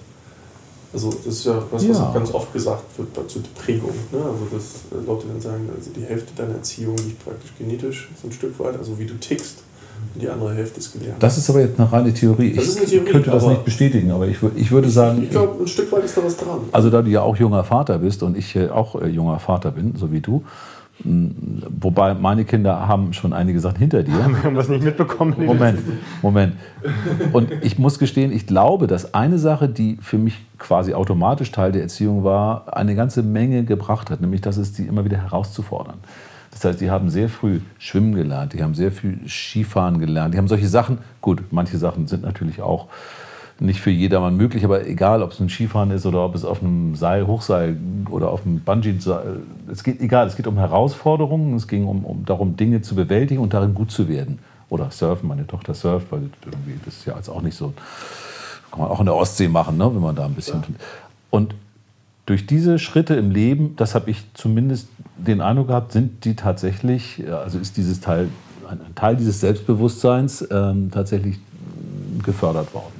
[0.92, 2.12] Also das ist ja was, was ja.
[2.14, 3.94] ganz oft gesagt wird zur Prägung.
[4.12, 4.20] Ne?
[4.20, 8.32] Also dass Leute dann sagen, also die Hälfte deiner Erziehung liegt praktisch genetisch so ein
[8.32, 9.64] Stück weit, also wie du tickst
[10.16, 11.22] die andere Hälfte ist gelernt.
[11.22, 12.54] Das ist aber jetzt eine reine Theorie.
[12.54, 15.24] Das ich Theorie, könnte das nicht bestätigen, aber ich, ich würde sagen.
[15.24, 16.60] Ich glaube, ein Stück weit ist da was dran.
[16.72, 19.96] Also, da du ja auch junger Vater bist und ich auch äh, junger Vater bin,
[19.96, 20.44] so wie du,
[21.02, 24.12] Wobei meine Kinder haben schon einige Sachen hinter dir.
[24.18, 25.34] Wir haben was nicht mitbekommen.
[25.38, 25.80] Moment,
[26.22, 26.56] Moment.
[27.32, 31.72] Und ich muss gestehen, ich glaube, dass eine Sache, die für mich quasi automatisch Teil
[31.72, 35.96] der Erziehung war, eine ganze Menge gebracht hat, nämlich dass es die immer wieder herauszufordern.
[36.52, 40.38] Das heißt, die haben sehr früh schwimmen gelernt, die haben sehr viel Skifahren gelernt, die
[40.38, 42.88] haben solche Sachen, gut, manche Sachen sind natürlich auch
[43.62, 46.62] nicht für jedermann möglich, aber egal, ob es ein Skifahren ist oder ob es auf
[46.62, 47.78] einem Seil, Hochseil
[48.10, 52.26] oder auf einem Bungee-Seil, es geht egal, es geht um Herausforderungen, es ging um, um
[52.26, 54.40] darum, Dinge zu bewältigen und darin gut zu werden.
[54.70, 57.74] Oder surfen, meine Tochter surft, weil irgendwie das ist ja jetzt auch nicht so,
[58.72, 60.62] kann man auch in der Ostsee machen, ne, wenn man da ein bisschen.
[60.62, 60.76] Ja.
[61.32, 61.56] Und
[62.30, 64.88] durch diese Schritte im Leben, das habe ich zumindest
[65.18, 68.30] den Eindruck gehabt, sind die tatsächlich, also ist dieses Teil,
[68.70, 71.40] ein Teil dieses Selbstbewusstseins ähm, tatsächlich
[72.24, 73.00] gefördert worden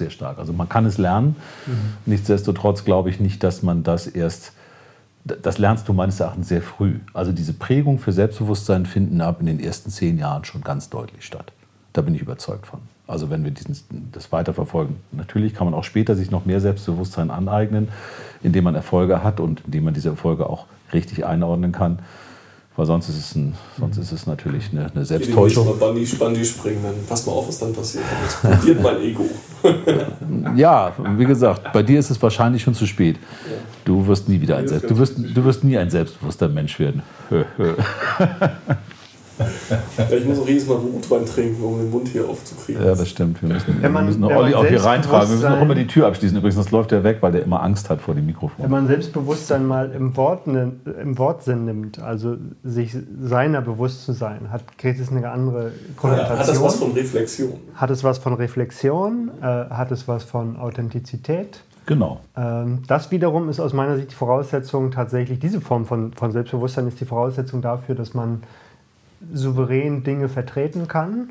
[0.00, 0.38] sehr stark.
[0.38, 1.36] Also man kann es lernen.
[1.66, 1.72] Mhm.
[2.06, 4.52] Nichtsdestotrotz glaube ich nicht, dass man das erst,
[5.24, 7.00] das lernst du meines Erachtens sehr früh.
[7.12, 11.24] Also diese Prägung für Selbstbewusstsein finden ab in den ersten zehn Jahren schon ganz deutlich
[11.24, 11.52] statt.
[11.92, 12.80] Da bin ich überzeugt von.
[13.10, 13.76] Also wenn wir diesen,
[14.12, 14.96] das weiterverfolgen.
[15.10, 17.88] Natürlich kann man auch später sich noch mehr Selbstbewusstsein aneignen,
[18.42, 21.98] indem man Erfolge hat und indem man diese Erfolge auch richtig einordnen kann.
[22.76, 25.68] Weil sonst ist es, ein, sonst ist es natürlich eine, eine Selbsttäuschung.
[25.68, 28.04] Wenn Bungee, Bungee springen, dann pass mal auf, was dann passiert.
[28.42, 29.28] Dann explodiert mein Ego.
[30.54, 33.16] ja, wie gesagt, bei dir ist es wahrscheinlich schon zu spät.
[33.84, 37.02] Du wirst nie wieder ein Selbst, du wirst, du wirst nie ein selbstbewusster Mensch werden.
[39.98, 42.84] Ja, ich muss auch jedes Mal Rotwein trinken, um den Mund hier aufzukriegen.
[42.84, 43.40] Ja, das stimmt.
[43.42, 45.28] Wir müssen, man, wir müssen Olli auch hier reintragen.
[45.28, 46.36] Wir müssen auch immer die Tür abschließen.
[46.36, 48.62] Übrigens, das läuft ja weg, weil der immer Angst hat vor dem Mikrofon.
[48.62, 54.50] Wenn man Selbstbewusstsein mal im, Wort, im Wortsinn nimmt, also sich seiner bewusst zu sein,
[54.50, 56.38] hat, kriegt es eine andere Konnotation.
[56.38, 57.52] hat es was von Reflexion?
[57.74, 59.30] Hat es was von Reflexion?
[59.40, 61.60] Äh, hat es was von Authentizität?
[61.86, 62.20] Genau.
[62.36, 66.86] Ähm, das wiederum ist aus meiner Sicht die Voraussetzung tatsächlich, diese Form von, von Selbstbewusstsein
[66.86, 68.42] ist die Voraussetzung dafür, dass man
[69.32, 71.30] souverän Dinge vertreten kann.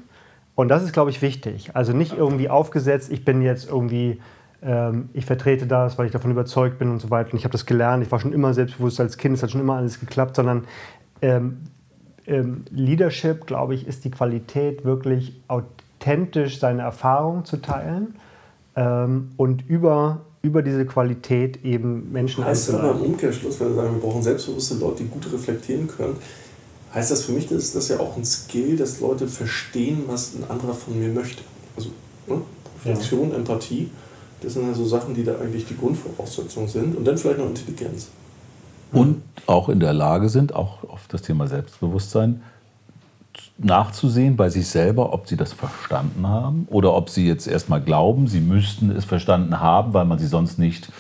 [0.56, 1.76] Und das ist, glaube ich, wichtig.
[1.76, 4.20] Also nicht irgendwie aufgesetzt, ich bin jetzt irgendwie,
[4.62, 7.32] ähm, ich vertrete das, weil ich davon überzeugt bin und so weiter.
[7.32, 9.62] Und ich habe das gelernt, ich war schon immer selbstbewusst als Kind, es hat schon
[9.62, 10.66] immer alles geklappt, sondern
[11.22, 11.60] ähm,
[12.28, 18.16] ähm, Leadership, glaube ich, ist die Qualität, wirklich authentisch seine Erfahrungen zu teilen
[18.76, 23.96] ähm, und über über diese Qualität eben Menschen heißt aber im Umkehrschluss, wenn wir sagen,
[23.96, 26.16] wir brauchen selbstbewusste Leute, die gut reflektieren können,
[26.94, 30.50] heißt das für mich, dass das ja auch ein Skill, dass Leute verstehen, was ein
[30.50, 31.44] anderer von mir möchte.
[31.76, 31.90] Also
[32.28, 32.42] ne?
[32.78, 33.36] Reflexion, ja.
[33.36, 33.90] Empathie,
[34.42, 36.96] das sind also Sachen, die da eigentlich die Grundvoraussetzungen sind.
[36.96, 38.10] Und dann vielleicht noch Intelligenz.
[38.92, 42.42] Und auch in der Lage sind, auch auf das Thema Selbstbewusstsein,
[43.58, 48.28] nachzusehen bei sich selber, ob sie das verstanden haben oder ob sie jetzt erstmal glauben,
[48.28, 50.92] sie müssten es verstanden haben, weil man sie sonst nicht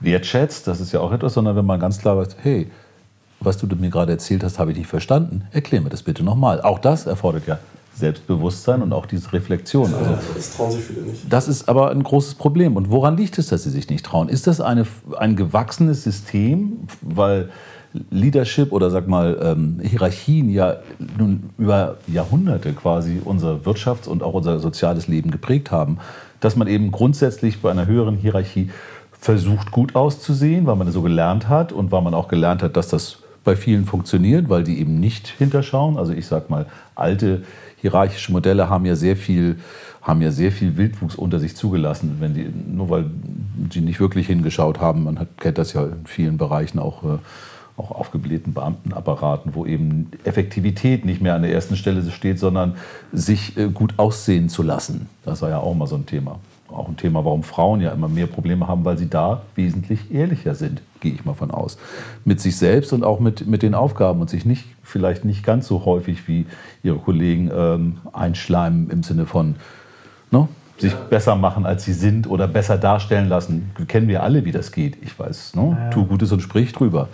[0.00, 0.66] wertschätzt.
[0.66, 2.70] Das ist ja auch etwas, sondern wenn man ganz klar weiß, hey,
[3.44, 5.42] was du mir gerade erzählt hast, habe ich nicht verstanden.
[5.52, 6.60] Erklär mir das bitte nochmal.
[6.62, 7.58] Auch das erfordert ja
[7.94, 9.92] Selbstbewusstsein und auch diese Reflexion.
[9.94, 11.30] Also, das trauen sich viele nicht.
[11.30, 12.76] Das ist aber ein großes Problem.
[12.76, 14.28] Und woran liegt es, dass sie sich nicht trauen?
[14.28, 14.86] Ist das eine,
[15.18, 17.50] ein gewachsenes System, weil
[18.10, 20.76] Leadership oder sag mal ähm, Hierarchien ja
[21.18, 25.98] nun über Jahrhunderte quasi unser Wirtschafts- und auch unser soziales Leben geprägt haben,
[26.40, 28.70] dass man eben grundsätzlich bei einer höheren Hierarchie
[29.12, 32.76] versucht gut auszusehen, weil man es so gelernt hat und weil man auch gelernt hat,
[32.76, 35.98] dass das bei vielen funktioniert, weil die eben nicht hinterschauen.
[35.98, 37.42] Also ich sag mal, alte
[37.80, 39.58] hierarchische Modelle haben ja sehr viel,
[40.00, 43.10] haben ja sehr viel Wildwuchs unter sich zugelassen, wenn die, nur weil
[43.72, 45.04] sie nicht wirklich hingeschaut haben.
[45.04, 47.18] Man hat, kennt das ja in vielen Bereichen auch, äh,
[47.76, 52.76] auch aufgeblähten Beamtenapparaten, wo eben Effektivität nicht mehr an der ersten Stelle steht, sondern
[53.12, 55.08] sich äh, gut aussehen zu lassen.
[55.24, 56.38] Das war ja auch mal so ein Thema
[56.74, 60.54] auch ein Thema, warum Frauen ja immer mehr Probleme haben, weil sie da wesentlich ehrlicher
[60.54, 61.78] sind, gehe ich mal von aus.
[62.24, 65.66] Mit sich selbst und auch mit, mit den Aufgaben und sich nicht, vielleicht nicht ganz
[65.66, 66.46] so häufig wie
[66.82, 69.56] ihre Kollegen ähm, einschleimen im Sinne von
[70.30, 70.98] ne, sich ja.
[71.10, 73.70] besser machen, als sie sind oder besser darstellen lassen.
[73.88, 74.96] Kennen wir alle, wie das geht.
[75.02, 75.76] Ich weiß, ne?
[75.78, 75.90] Ja.
[75.90, 77.08] tu Gutes und sprich drüber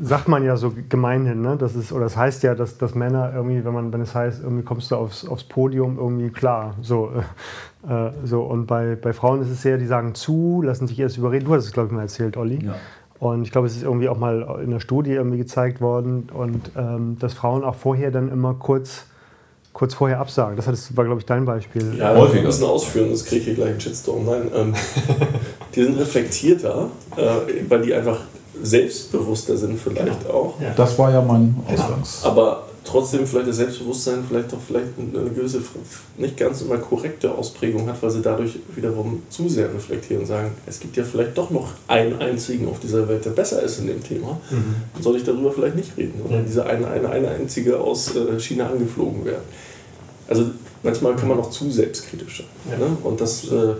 [0.00, 1.56] sagt man ja so gemeinhin, ne?
[1.56, 4.42] Das ist, oder das heißt ja, dass, dass Männer irgendwie, wenn man, wenn es heißt,
[4.42, 6.74] irgendwie kommst du aufs, aufs Podium, irgendwie klar.
[6.82, 7.12] So,
[7.86, 8.42] äh, so.
[8.42, 11.44] Und bei, bei Frauen ist es sehr, die sagen zu, lassen sich erst überreden.
[11.44, 12.64] Du hast es, glaube ich, mal erzählt, Olli.
[12.64, 12.76] Ja.
[13.20, 16.70] Und ich glaube, es ist irgendwie auch mal in der Studie irgendwie gezeigt worden und
[16.76, 19.06] ähm, dass Frauen auch vorher dann immer kurz
[19.72, 20.56] kurz vorher absagen.
[20.56, 21.94] Das war, glaube ich, dein Beispiel.
[21.96, 24.24] Ja, häufig müssen ausführen, das kriege ich hier gleich einen Shitstorm.
[24.24, 24.74] Nein, ähm,
[25.74, 27.22] die sind reflektierter, äh,
[27.68, 28.18] weil die einfach
[28.60, 30.30] selbstbewusster sind vielleicht ja.
[30.30, 30.54] auch.
[30.76, 32.24] Das war ja mein Ausgangs.
[32.24, 35.60] Aber trotzdem vielleicht das Selbstbewusstsein vielleicht doch vielleicht eine gewisse,
[36.16, 40.52] nicht ganz immer korrekte Ausprägung hat, weil sie dadurch wiederum zu sehr reflektieren und sagen,
[40.66, 43.88] es gibt ja vielleicht doch noch einen einzigen auf dieser Welt, der besser ist in
[43.88, 44.40] dem Thema.
[44.50, 44.76] Mhm.
[44.94, 48.40] Dann soll ich darüber vielleicht nicht reden oder diese eine, eine, eine einzige aus äh,
[48.40, 49.44] China angeflogen werden.
[50.26, 50.46] Also
[50.82, 52.78] manchmal kann man auch zu selbstkritisch sein.
[52.78, 52.86] Ja.
[52.86, 52.96] Ne?
[53.02, 53.74] Und das äh,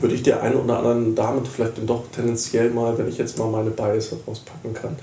[0.00, 3.48] würde ich der einen oder anderen damit vielleicht doch tendenziell mal, wenn ich jetzt mal
[3.48, 4.96] meine Bias rauspacken kann,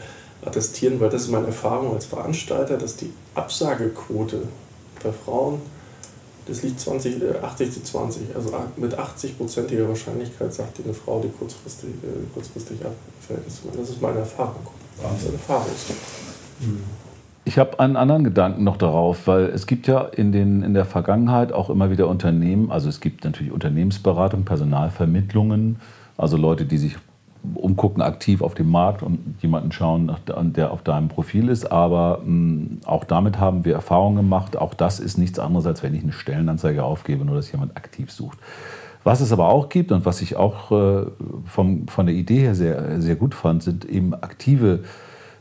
[0.45, 4.43] attestieren, weil das ist meine Erfahrung als Veranstalter, dass die Absagequote
[5.03, 5.61] bei Frauen,
[6.45, 8.35] das liegt 20, 80 äh, zu 20.
[8.35, 13.45] Also mit 80-prozentiger Wahrscheinlichkeit sagt die eine Frau, die kurzfristig, äh, kurzfristig abfällt.
[13.47, 14.67] Das ist meine Erfahrung.
[15.01, 15.67] Das ist eine Erfahrung.
[17.45, 20.85] Ich habe einen anderen Gedanken noch darauf, weil es gibt ja in, den, in der
[20.85, 25.77] Vergangenheit auch immer wieder Unternehmen, also es gibt natürlich Unternehmensberatung, Personalvermittlungen,
[26.17, 26.95] also Leute, die sich
[27.55, 31.71] umgucken aktiv auf dem Markt und jemanden schauen, der auf deinem Profil ist.
[31.71, 34.57] Aber mh, mm, auch damit haben wir Erfahrungen gemacht.
[34.57, 38.11] Auch das ist nichts anderes, als wenn ich eine Stellenanzeige aufgebe, nur dass jemand aktiv
[38.11, 38.37] sucht.
[39.03, 41.05] Was es aber auch gibt und was ich auch äh,
[41.45, 44.79] vom, von der Idee her sehr, sehr gut fand, sind eben aktive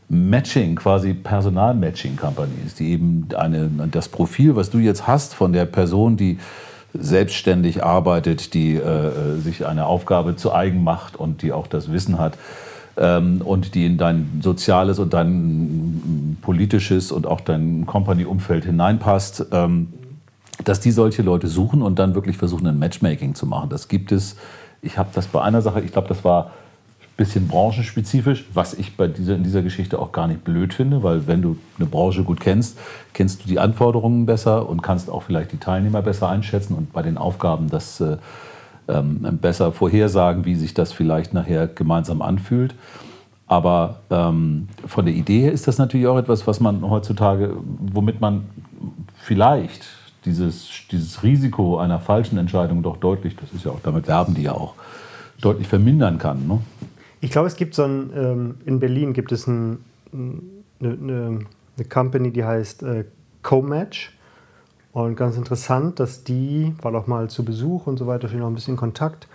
[0.09, 6.17] Matching, quasi Personal-Matching-Companies, die eben eine, das Profil, was du jetzt hast von der Person,
[6.17, 6.37] die
[6.93, 12.19] selbstständig arbeitet, die äh, sich eine Aufgabe zu eigen macht und die auch das Wissen
[12.19, 12.37] hat
[12.97, 19.93] ähm, und die in dein soziales und dein politisches und auch dein Company-Umfeld hineinpasst, ähm,
[20.63, 23.69] dass die solche Leute suchen und dann wirklich versuchen, ein Matchmaking zu machen.
[23.69, 24.35] Das gibt es.
[24.81, 26.51] Ich habe das bei einer Sache, ich glaube, das war
[27.15, 31.27] bisschen branchenspezifisch, was ich bei dieser, in dieser Geschichte auch gar nicht blöd finde, weil
[31.27, 32.79] wenn du eine Branche gut kennst,
[33.13, 37.03] kennst du die Anforderungen besser und kannst auch vielleicht die Teilnehmer besser einschätzen und bei
[37.03, 38.17] den Aufgaben das äh,
[38.87, 42.73] ähm, besser vorhersagen, wie sich das vielleicht nachher gemeinsam anfühlt.
[43.45, 47.55] Aber ähm, von der Idee her ist das natürlich auch etwas, was man heutzutage,
[47.93, 48.45] womit man
[49.15, 49.85] vielleicht
[50.25, 54.43] dieses, dieses Risiko einer falschen Entscheidung doch deutlich, das ist ja auch, damit werben die
[54.43, 54.73] ja auch,
[55.41, 56.47] deutlich vermindern kann.
[56.47, 56.59] Ne?
[57.23, 59.77] Ich glaube, es gibt so ein, ähm, in Berlin gibt es ein,
[60.11, 60.41] eine,
[60.81, 61.39] eine,
[61.77, 63.05] eine Company, die heißt äh,
[63.43, 64.11] CoMatch.
[64.91, 68.47] Und ganz interessant, dass die, war doch mal zu Besuch und so weiter, stehen noch
[68.47, 69.29] ein bisschen in Kontakt.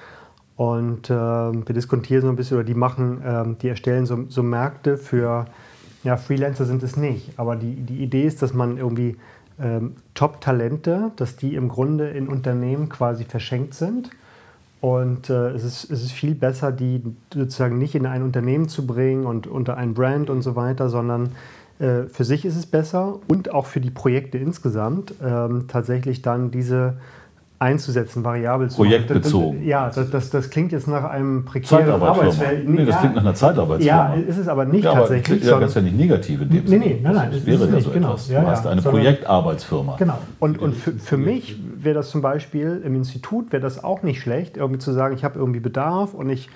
[0.57, 4.43] Und äh, wir diskutieren so ein bisschen, oder die machen, äh, die erstellen so, so,
[4.43, 5.47] Märkte für,
[6.05, 7.39] ja, Freelancer sind es nicht.
[7.39, 9.17] Aber die, die Idee ist, dass man irgendwie
[9.59, 14.11] ähm, Top-Talente, dass die im Grunde in Unternehmen quasi verschenkt sind
[14.81, 18.87] und äh, es, ist, es ist viel besser, die sozusagen nicht in ein Unternehmen zu
[18.87, 21.31] bringen und unter ein Brand und so weiter, sondern
[21.81, 26.51] äh, für sich ist es besser und auch für die Projekte insgesamt ähm, tatsächlich dann
[26.51, 26.99] diese
[27.61, 29.67] einzusetzen, variabel zu Projektbezogen.
[29.67, 32.69] Ja, das, das, das, klingt jetzt nach einem prekären Arbeitsfeld.
[32.69, 34.15] Nee, das ja, klingt nach einer Zeitarbeitsfirma.
[34.15, 35.45] Ja, ist es aber nicht ja, tatsächlich.
[35.45, 37.31] Ja, ganz ja nicht negativ in dem Nee, nee, nein, nein.
[37.33, 38.09] Das wäre ja so genau.
[38.11, 38.29] etwas.
[38.29, 39.97] Du ja, hast eine Projektarbeitsfirma.
[39.99, 40.19] Genau.
[40.39, 44.21] Und, und für, für mich wäre das zum Beispiel im Institut, wäre das auch nicht
[44.21, 46.49] schlecht, irgendwie zu sagen, ich habe irgendwie Bedarf und ich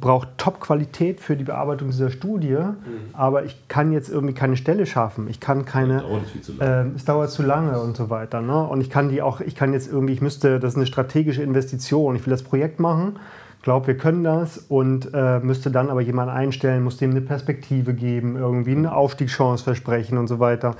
[0.00, 2.74] braucht Top-Qualität für die Bearbeitung dieser Studie, mhm.
[3.12, 5.28] aber ich kann jetzt irgendwie keine Stelle schaffen.
[5.28, 6.02] Ich kann keine.
[6.02, 8.40] Dauert äh, es dauert zu lange und so weiter.
[8.40, 8.66] Ne?
[8.66, 11.42] Und ich kann die auch, ich kann jetzt irgendwie, ich müsste, das ist eine strategische
[11.42, 12.16] Investition.
[12.16, 13.18] Ich will das Projekt machen,
[13.62, 17.94] glaube, wir können das und äh, müsste dann aber jemanden einstellen, muss dem eine Perspektive
[17.94, 20.76] geben, irgendwie eine Aufstiegschance versprechen und so weiter.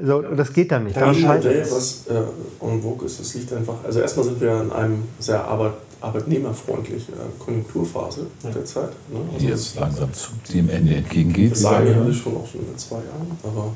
[0.00, 0.96] So, das geht dann nicht.
[0.96, 3.74] Dann Modell, was äh, en vogue ist, das liegt einfach.
[3.84, 8.50] Also erstmal sind wir in einem sehr arbeit arbeitnehmerfreundliche Konjunkturphase ja.
[8.50, 8.90] derzeit.
[9.10, 9.20] Ne?
[9.32, 10.10] Also die jetzt langsam
[10.52, 11.52] dem Ende entgegengeht.
[11.52, 13.38] Das sagen wir alle schon auch schon in zwei Jahren.
[13.42, 13.72] Aber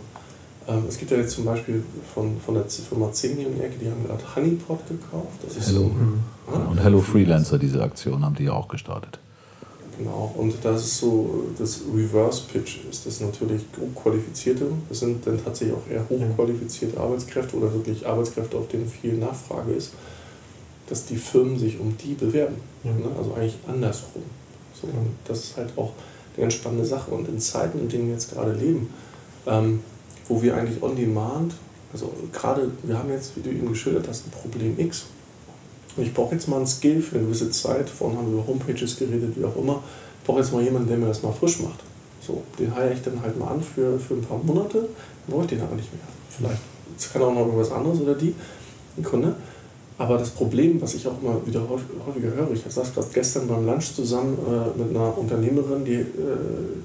[0.68, 3.90] ähm, es gibt ja jetzt zum Beispiel von, von der Firma Zeni die Ecke, die
[3.90, 5.38] haben gerade Honeypot gekauft.
[5.42, 5.82] Das ist Hello.
[5.82, 6.20] So, mhm.
[6.52, 9.18] ja, und Hello Freelancer, diese Aktion, haben die ja auch gestartet.
[9.98, 15.42] Genau, und das ist so, das Reverse Pitch ist das natürlich hochqualifizierte, das sind dann
[15.42, 19.92] tatsächlich auch eher hochqualifizierte Arbeitskräfte oder wirklich Arbeitskräfte, auf denen viel Nachfrage ist
[20.88, 22.56] dass die Firmen sich um die bewerben.
[22.84, 22.92] Ja.
[22.92, 23.08] Ne?
[23.16, 24.22] Also eigentlich andersrum.
[24.80, 24.88] So,
[25.24, 25.92] das ist halt auch
[26.34, 27.10] eine ganz spannende Sache.
[27.10, 28.88] Und in Zeiten, in denen wir jetzt gerade leben,
[29.46, 29.80] ähm,
[30.28, 31.54] wo wir eigentlich on demand,
[31.92, 35.06] also gerade, wir haben jetzt, wie du eben geschildert hast, ein Problem X.
[35.96, 37.88] Und ich brauche jetzt mal einen Skill für eine gewisse Zeit.
[37.88, 39.82] Vorhin haben wir über Homepages geredet, wie auch immer.
[40.20, 41.80] Ich brauche jetzt mal jemanden, der mir das mal frisch macht.
[42.20, 44.88] So, den heiere ich dann halt mal an für, für ein paar Monate, dann
[45.28, 46.02] brauche ich den aber nicht mehr.
[46.28, 46.60] Vielleicht
[47.12, 48.34] kann auch noch irgendwas anderes oder die,
[48.96, 49.36] ein Kunde.
[49.98, 51.62] Aber das Problem, was ich auch immer wieder
[52.06, 56.04] häufiger höre, ich saß gerade gestern beim Lunch zusammen äh, mit einer Unternehmerin, die, äh,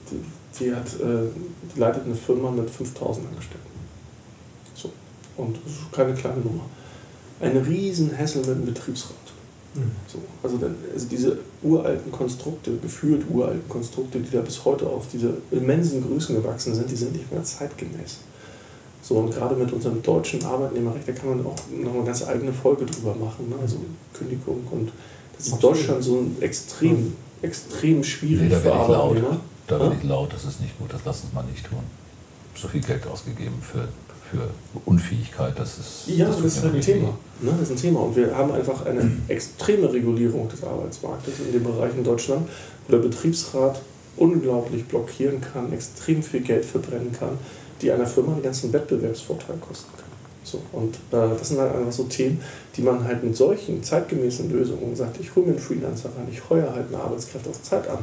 [0.10, 1.28] die, die, hat, äh,
[1.76, 3.68] die leitet eine Firma mit 5000 Angestellten.
[4.76, 4.92] So.
[5.36, 6.64] Und das ist keine kleine Nummer.
[7.42, 9.16] Ein riesen Hessel mit einem Betriebsrat.
[9.76, 9.92] Mhm.
[10.08, 10.20] So.
[10.42, 15.34] Also, dann, also diese uralten Konstrukte, gefühlt uralten Konstrukte, die da bis heute auf diese
[15.52, 18.20] immensen Größen gewachsen sind, die sind nicht mehr zeitgemäß.
[19.02, 22.54] So, und gerade mit unserem deutschen Arbeitnehmerrecht, da kann man auch noch eine ganz eigene
[22.54, 23.56] Folge drüber machen, ne?
[23.62, 23.78] also
[24.14, 24.92] Kündigung und
[25.36, 29.40] das ist in Deutschland so ein extrem, extrem schwierig nee, da für Arbeitnehmer.
[29.66, 31.80] Da bin ich laut, das ist nicht gut, das lassen wir nicht tun.
[32.54, 33.88] So viel Geld ausgegeben für,
[34.30, 34.50] für
[34.86, 36.04] Unfähigkeit, das ist.
[36.08, 37.10] Ja, das, das ist halt ein Thema.
[37.40, 37.54] Ne?
[37.58, 38.02] Das ist ein Thema.
[38.02, 42.48] Und wir haben einfach eine extreme Regulierung des Arbeitsmarktes in dem Bereich in Deutschland,
[42.88, 43.82] wo der Betriebsrat
[44.18, 47.38] unglaublich blockieren kann, extrem viel Geld verbrennen kann,
[47.82, 50.12] die einer Firma den ganzen Wettbewerbsvorteil kosten kann.
[50.44, 52.42] So, und äh, das sind halt einfach so Themen,
[52.76, 56.50] die man halt mit solchen zeitgemäßen Lösungen sagt, ich hole mir einen Freelancer rein, ich
[56.50, 58.00] heuere halt eine Arbeitskraft auf Zeit an,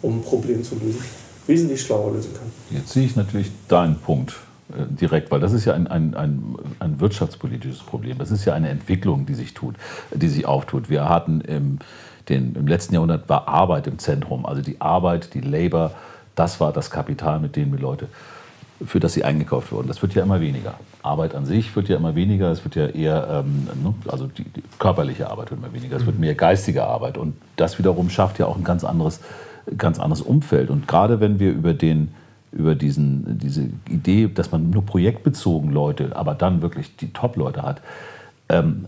[0.00, 1.04] um ein Problem zu lösen,
[1.46, 2.50] wesentlich schlauer lösen kann.
[2.70, 4.32] Jetzt sehe ich natürlich deinen Punkt
[4.70, 8.16] äh, direkt, weil das ist ja ein, ein, ein, ein, wirtschaftspolitisches Problem.
[8.18, 9.74] Das ist ja eine Entwicklung, die sich tut,
[10.14, 10.88] die sich auftut.
[10.88, 11.78] Wir hatten im,
[12.30, 15.92] den, im letzten Jahrhundert war Arbeit im Zentrum, also die Arbeit, die Labor,
[16.34, 18.08] das war das Kapital, mit dem die Leute
[18.84, 19.88] für das sie eingekauft wurden.
[19.88, 20.74] Das wird ja immer weniger.
[21.02, 22.50] Arbeit an sich wird ja immer weniger.
[22.50, 25.96] Es wird ja eher, ähm, ne, also die, die, körperliche Arbeit wird immer weniger.
[25.96, 26.22] Es wird mhm.
[26.22, 27.18] mehr geistige Arbeit.
[27.18, 29.20] Und das wiederum schafft ja auch ein ganz anderes,
[29.76, 30.70] ganz anderes Umfeld.
[30.70, 32.08] Und gerade wenn wir über den
[32.52, 37.80] über diesen, diese Idee, dass man nur projektbezogen Leute, aber dann wirklich die Top-Leute hat,
[38.50, 38.84] ähm,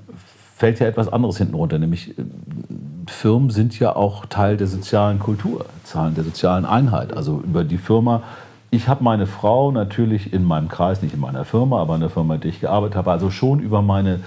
[0.57, 2.23] fällt ja etwas anderes hinten runter, nämlich äh,
[3.07, 7.15] Firmen sind ja auch Teil der sozialen Kultur, Zahlen der sozialen Einheit.
[7.15, 8.23] Also über die Firma
[8.75, 12.11] ich habe meine Frau natürlich in meinem Kreis, nicht in meiner Firma, aber in der
[12.11, 14.21] Firma, in der ich gearbeitet habe, also schon über meine,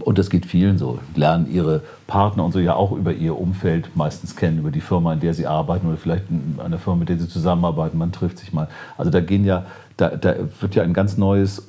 [0.00, 3.96] und das geht vielen so, lernen ihre Partner und so ja auch über ihr Umfeld
[3.96, 6.24] meistens kennen, über die Firma, in der sie arbeiten oder vielleicht
[6.58, 8.68] eine Firma, mit der sie zusammenarbeiten, man trifft sich mal.
[8.98, 9.64] Also da gehen ja,
[9.96, 11.66] da, da wird ja ein ganz neues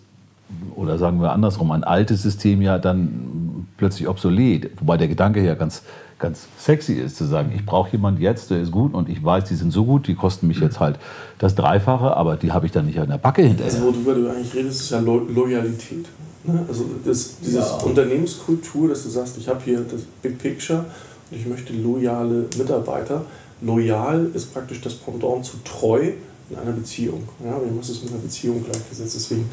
[0.76, 4.70] oder sagen wir andersrum, ein altes System ja dann plötzlich obsolet.
[4.82, 5.84] Wobei der Gedanke ja ganz,
[6.22, 9.46] ganz sexy ist, zu sagen, ich brauche jemanden jetzt, der ist gut und ich weiß,
[9.46, 11.00] die sind so gut, die kosten mich jetzt halt
[11.40, 13.74] das Dreifache, aber die habe ich dann nicht an der Backe hinterher.
[13.74, 16.06] Also worüber du eigentlich redest, ist ja Lo Loyalität.
[16.44, 16.66] Ne?
[16.68, 17.78] Also das, dieses ja.
[17.78, 20.86] Unternehmenskultur, dass du sagst, ich habe hier das Big Picture
[21.30, 23.26] und ich möchte loyale Mitarbeiter.
[23.62, 26.12] Loyal ist praktisch das Pendant zu treu
[26.50, 27.24] in einer Beziehung.
[27.40, 29.16] Ja, wir haben es mit einer Beziehung gleichgesetzt.
[29.16, 29.50] Deswegen,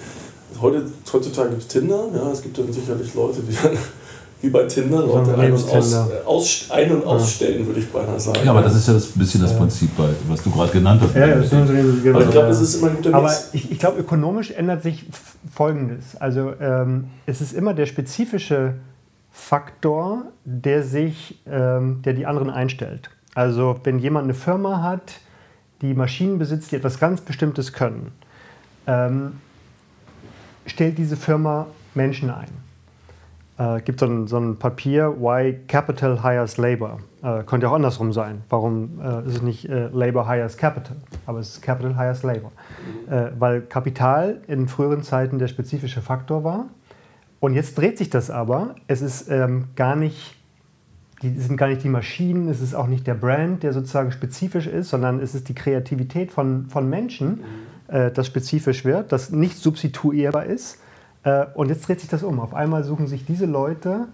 [0.61, 3.77] heute, heutzutage gibt es Tinder, ja, es gibt dann sicherlich Leute, die dann
[4.41, 8.39] wie bei Tinder Leute ein und, aus, aus, ein- und ausstellen, würde ich beinahe sagen.
[8.45, 9.91] Ja, aber das ist ja ein bisschen das Prinzip,
[10.29, 11.15] was du gerade genannt hast.
[11.15, 12.19] Ja, ja, das ist genau.
[12.19, 15.07] Aber ich glaube, es ist immer ein guter Aber ich, ich glaube, ökonomisch ändert sich
[15.53, 16.17] Folgendes.
[16.21, 18.75] Also ähm, es ist immer der spezifische
[19.33, 23.11] Faktor, der sich, ähm, der die anderen einstellt.
[23.35, 25.15] Also wenn jemand eine Firma hat,
[25.81, 28.13] die Maschinen besitzt, die etwas ganz Bestimmtes können,
[28.87, 29.33] ähm,
[30.67, 32.68] stellt diese Firma Menschen ein
[33.59, 37.01] äh, gibt so ein, so ein Papier, Why Capital Hires Labor.
[37.23, 38.43] Äh, könnte auch andersrum sein.
[38.49, 42.53] Warum äh, ist es nicht äh, Labor Hires Capital, aber es ist Capital Hires Labor.
[43.11, 46.67] Äh, weil Kapital in früheren Zeiten der spezifische Faktor war.
[47.41, 48.77] Und jetzt dreht sich das aber.
[48.87, 50.37] Es ist ähm, gar nicht
[51.21, 54.69] die sind gar nicht die Maschinen, es ist auch nicht der Brand, der sozusagen spezifisch
[54.69, 57.43] ist, sondern es ist die Kreativität von, von Menschen,
[57.89, 57.93] mhm.
[57.93, 60.79] äh, das spezifisch wird, das nicht substituierbar ist
[61.55, 62.41] und jetzt dreht sich das um.
[62.41, 64.07] Auf einmal suchen sich diese Leute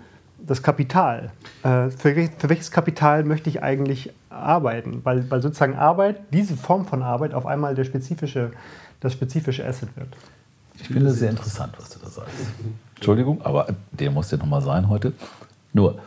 [0.47, 1.31] das Kapital.
[1.63, 5.01] Äh, für, für, welches Kapital möchte ich eigentlich arbeiten?
[5.05, 8.53] Weil, weil sozusagen Arbeit, diese Form von Arbeit auf einmal der spezifische,
[9.01, 10.09] das spezifische Asset wird.
[10.79, 12.35] Ich finde es sehr interessant, was du da sagst.
[12.97, 15.13] Entschuldigung, aber der muss ja nochmal sein heute.
[15.73, 15.99] Nur,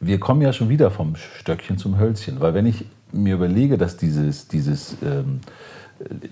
[0.00, 3.96] wir kommen ja schon wieder vom Stöckchen zum Hölzchen, weil wenn ich mir überlege, dass
[3.96, 5.40] dieses, dieses, ähm,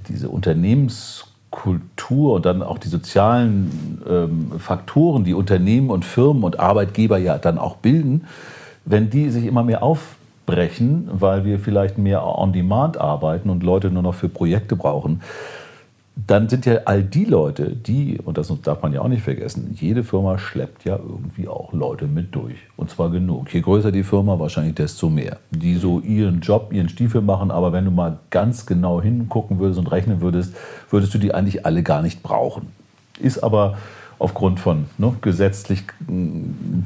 [0.09, 6.61] diese Unternehmens Kultur und dann auch die sozialen ähm, Faktoren, die Unternehmen und Firmen und
[6.61, 8.27] Arbeitgeber ja dann auch bilden,
[8.85, 13.91] wenn die sich immer mehr aufbrechen, weil wir vielleicht mehr on demand arbeiten und Leute
[13.91, 15.23] nur noch für Projekte brauchen,
[16.27, 19.77] dann sind ja all die Leute, die, und das darf man ja auch nicht vergessen,
[19.79, 22.57] jede Firma schleppt ja irgendwie auch Leute mit durch.
[22.77, 23.53] Und zwar genug.
[23.55, 25.39] Je größer die Firma, wahrscheinlich desto mehr.
[25.51, 29.79] Die so ihren Job, ihren Stiefel machen, aber wenn du mal ganz genau hingucken würdest
[29.79, 30.57] und rechnen würdest,
[30.91, 32.67] würdest du die eigentlich alle gar nicht brauchen.
[33.21, 33.79] Ist aber
[34.19, 35.85] aufgrund von ne, gesetzlich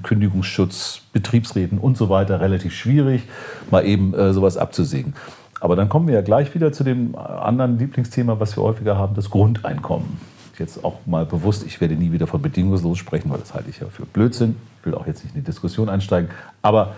[0.02, 3.22] Kündigungsschutz, Betriebsräten und so weiter relativ schwierig,
[3.70, 5.14] mal eben äh, sowas abzusägen.
[5.62, 9.14] Aber dann kommen wir ja gleich wieder zu dem anderen Lieblingsthema, was wir häufiger haben,
[9.14, 10.18] das Grundeinkommen.
[10.58, 13.78] Jetzt auch mal bewusst, ich werde nie wieder von bedingungslos sprechen, weil das halte ich
[13.78, 14.56] ja für Blödsinn.
[14.80, 16.30] Ich will auch jetzt nicht in die Diskussion einsteigen.
[16.62, 16.94] Aber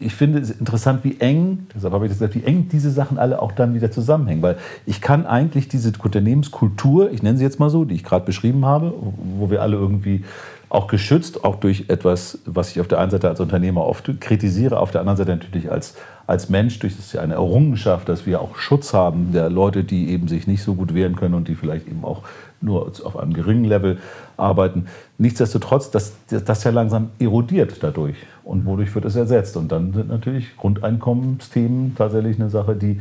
[0.00, 3.16] ich finde es interessant, wie eng, deshalb habe ich das gesagt, wie eng diese Sachen
[3.16, 4.42] alle auch dann wieder zusammenhängen.
[4.42, 8.26] Weil ich kann eigentlich diese Unternehmenskultur, ich nenne sie jetzt mal so, die ich gerade
[8.26, 8.92] beschrieben habe,
[9.38, 10.24] wo wir alle irgendwie
[10.68, 14.80] auch geschützt, auch durch etwas, was ich auf der einen Seite als Unternehmer oft kritisiere,
[14.80, 15.94] auf der anderen Seite natürlich als
[16.26, 19.84] als Mensch, durch das ist ja eine Errungenschaft, dass wir auch Schutz haben der Leute,
[19.84, 22.22] die eben sich nicht so gut wehren können und die vielleicht eben auch
[22.60, 23.98] nur auf einem geringen Level
[24.36, 24.86] arbeiten.
[25.18, 28.16] Nichtsdestotrotz, das, das ja langsam erodiert dadurch.
[28.42, 29.56] Und wodurch wird es ersetzt?
[29.56, 33.00] Und dann sind natürlich Grundeinkommensthemen tatsächlich eine Sache, die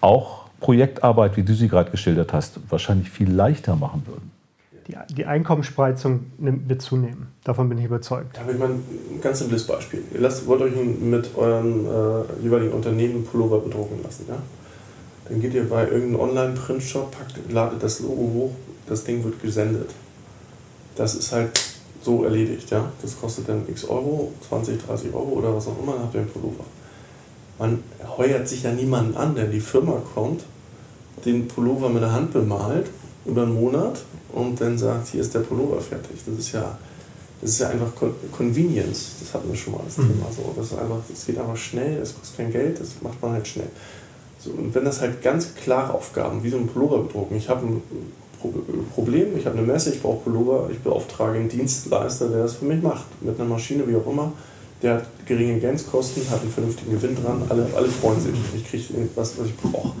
[0.00, 4.39] auch Projektarbeit, wie du sie gerade geschildert hast, wahrscheinlich viel leichter machen würden.
[4.90, 7.28] Die, die Einkommensspreizung wird zunehmen.
[7.44, 8.36] Davon bin ich überzeugt.
[8.36, 10.02] Da habe ich mal ein ganz simples Beispiel.
[10.12, 14.26] Ihr lasst, wollt euch mit eurem äh, jeweiligen Unternehmen Pullover bedrucken lassen.
[14.28, 14.36] Ja?
[15.28, 17.14] Dann geht ihr bei irgendeinem Online-Printshop,
[17.50, 18.50] ladet das Logo hoch,
[18.88, 19.90] das Ding wird gesendet.
[20.96, 21.50] Das ist halt
[22.02, 22.70] so erledigt.
[22.70, 22.90] Ja?
[23.00, 26.20] Das kostet dann x Euro, 20, 30 Euro oder was auch immer, dann habt ihr
[26.20, 26.64] einen Pullover.
[27.58, 27.82] Man
[28.16, 30.42] heuert sich ja niemanden an, der die Firma kommt,
[31.24, 32.86] den Pullover mit der Hand bemalt
[33.24, 34.00] über einen Monat
[34.32, 36.18] und dann sagt, hier ist der Pullover fertig.
[36.26, 36.78] Das ist ja,
[37.40, 37.92] das ist ja einfach
[38.32, 39.12] Convenience.
[39.20, 40.08] Das hatten wir schon mal das mhm.
[40.08, 40.52] Thema so.
[40.56, 43.46] Das, ist einfach, das geht einfach schnell, das kostet kein Geld, das macht man halt
[43.46, 43.68] schnell.
[44.38, 47.66] So, und wenn das halt ganz klare Aufgaben, wie so ein Pullover bedrucken, ich habe
[47.66, 47.82] ein
[48.94, 52.64] Problem, ich habe eine Messe, ich brauche Pullover, ich beauftrage einen Dienstleister, der das für
[52.64, 54.32] mich macht, mit einer Maschine, wie auch immer.
[54.82, 58.32] Der hat geringe Grenzkosten, hat einen vernünftigen Gewinn dran, alle, alle freuen sich.
[58.56, 59.92] Ich kriege was, was ich brauche.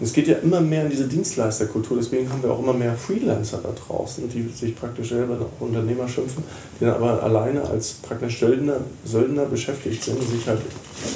[0.00, 3.60] Es geht ja immer mehr in diese Dienstleisterkultur, deswegen haben wir auch immer mehr Freelancer
[3.62, 6.44] da draußen, die sich praktisch selber Unternehmer schimpfen,
[6.78, 10.60] die dann aber alleine als praktisch Söldner, Söldner beschäftigt sind, die sich halt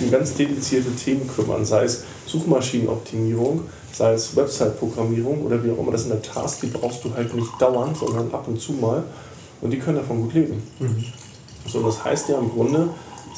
[0.02, 3.62] um ganz dedizierte Themen kümmern, sei es Suchmaschinenoptimierung,
[3.92, 5.92] sei es Website-Programmierung oder wie auch immer.
[5.92, 9.02] Das sind eine Task, die brauchst du halt nicht dauernd, sondern ab und zu mal
[9.60, 10.62] und die können davon gut leben.
[10.78, 11.04] Mhm.
[11.68, 12.88] So, das heißt ja im Grunde,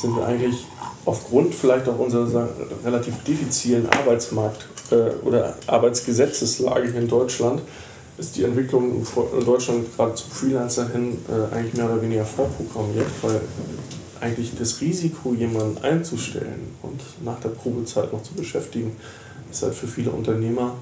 [0.01, 0.67] sind wir eigentlich
[1.05, 2.49] aufgrund vielleicht auch unserer
[2.85, 7.63] relativ diffizilen Arbeitsmarkt- äh, oder Arbeitsgesetzeslage hier in Deutschland,
[8.19, 9.05] ist die Entwicklung
[9.39, 13.41] in Deutschland gerade zu Freelancer hin äh, eigentlich mehr oder weniger vorprogrammiert, weil
[14.21, 18.97] eigentlich das Risiko, jemanden einzustellen und nach der Probezeit noch zu beschäftigen,
[19.51, 20.75] ist halt für viele Unternehmer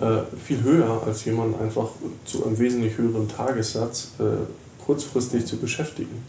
[0.00, 1.88] äh, viel höher, als jemanden einfach
[2.24, 4.08] zu einem wesentlich höheren Tagessatz
[4.84, 6.22] kurzfristig zu beschäftigen.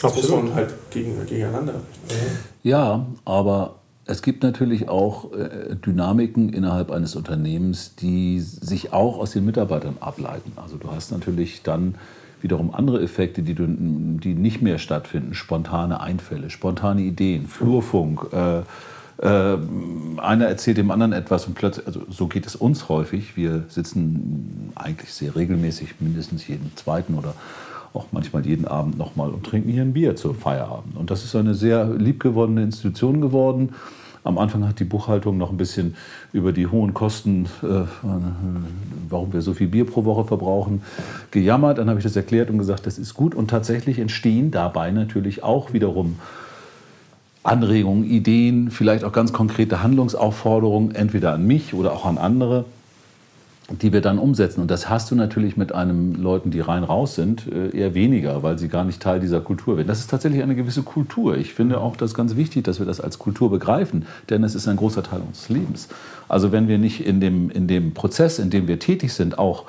[0.00, 1.74] Das muss man halt gegen, gegeneinander
[2.08, 2.38] rechnen.
[2.62, 9.32] Ja, aber es gibt natürlich auch äh, Dynamiken innerhalb eines Unternehmens, die sich auch aus
[9.32, 10.52] den Mitarbeitern ableiten.
[10.56, 11.94] Also du hast natürlich dann
[12.40, 15.34] wiederum andere Effekte, die, du, die nicht mehr stattfinden.
[15.34, 18.26] Spontane Einfälle, spontane Ideen, Flurfunk.
[18.32, 18.62] Äh,
[19.18, 19.58] äh,
[20.16, 23.36] einer erzählt dem anderen etwas und plötzlich, also so geht es uns häufig.
[23.36, 27.34] Wir sitzen eigentlich sehr regelmäßig, mindestens jeden zweiten oder
[27.94, 30.96] auch manchmal jeden Abend nochmal und trinken hier ein Bier zu Feierabend.
[30.96, 33.70] Und das ist eine sehr liebgewonnene Institution geworden.
[34.24, 35.96] Am Anfang hat die Buchhaltung noch ein bisschen
[36.32, 37.82] über die hohen Kosten, äh,
[39.08, 40.82] warum wir so viel Bier pro Woche verbrauchen,
[41.32, 41.78] gejammert.
[41.78, 43.34] Dann habe ich das erklärt und gesagt, das ist gut.
[43.34, 46.18] Und tatsächlich entstehen dabei natürlich auch wiederum
[47.42, 52.64] Anregungen, Ideen, vielleicht auch ganz konkrete Handlungsaufforderungen, entweder an mich oder auch an andere
[53.70, 54.60] die wir dann umsetzen.
[54.60, 58.42] Und das hast du natürlich mit einem Leuten, die rein raus sind, äh, eher weniger,
[58.42, 59.88] weil sie gar nicht Teil dieser Kultur werden.
[59.88, 61.36] Das ist tatsächlich eine gewisse Kultur.
[61.36, 64.68] Ich finde auch das ganz wichtig, dass wir das als Kultur begreifen, denn es ist
[64.68, 65.88] ein großer Teil unseres Lebens.
[66.28, 69.64] Also wenn wir nicht in dem, in dem Prozess, in dem wir tätig sind, auch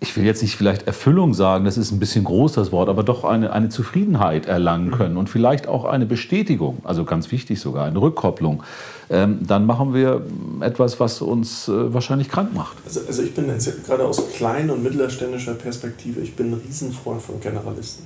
[0.00, 3.02] ich will jetzt nicht vielleicht Erfüllung sagen, das ist ein bisschen groß das Wort, aber
[3.02, 7.86] doch eine, eine Zufriedenheit erlangen können und vielleicht auch eine Bestätigung, also ganz wichtig sogar,
[7.86, 8.62] eine Rückkopplung,
[9.10, 10.22] ähm, dann machen wir
[10.60, 12.76] etwas, was uns äh, wahrscheinlich krank macht.
[12.84, 17.20] Also, also ich bin jetzt gerade aus klein- und mittelständischer Perspektive, ich bin ein Riesenfreund
[17.20, 18.04] von Generalisten.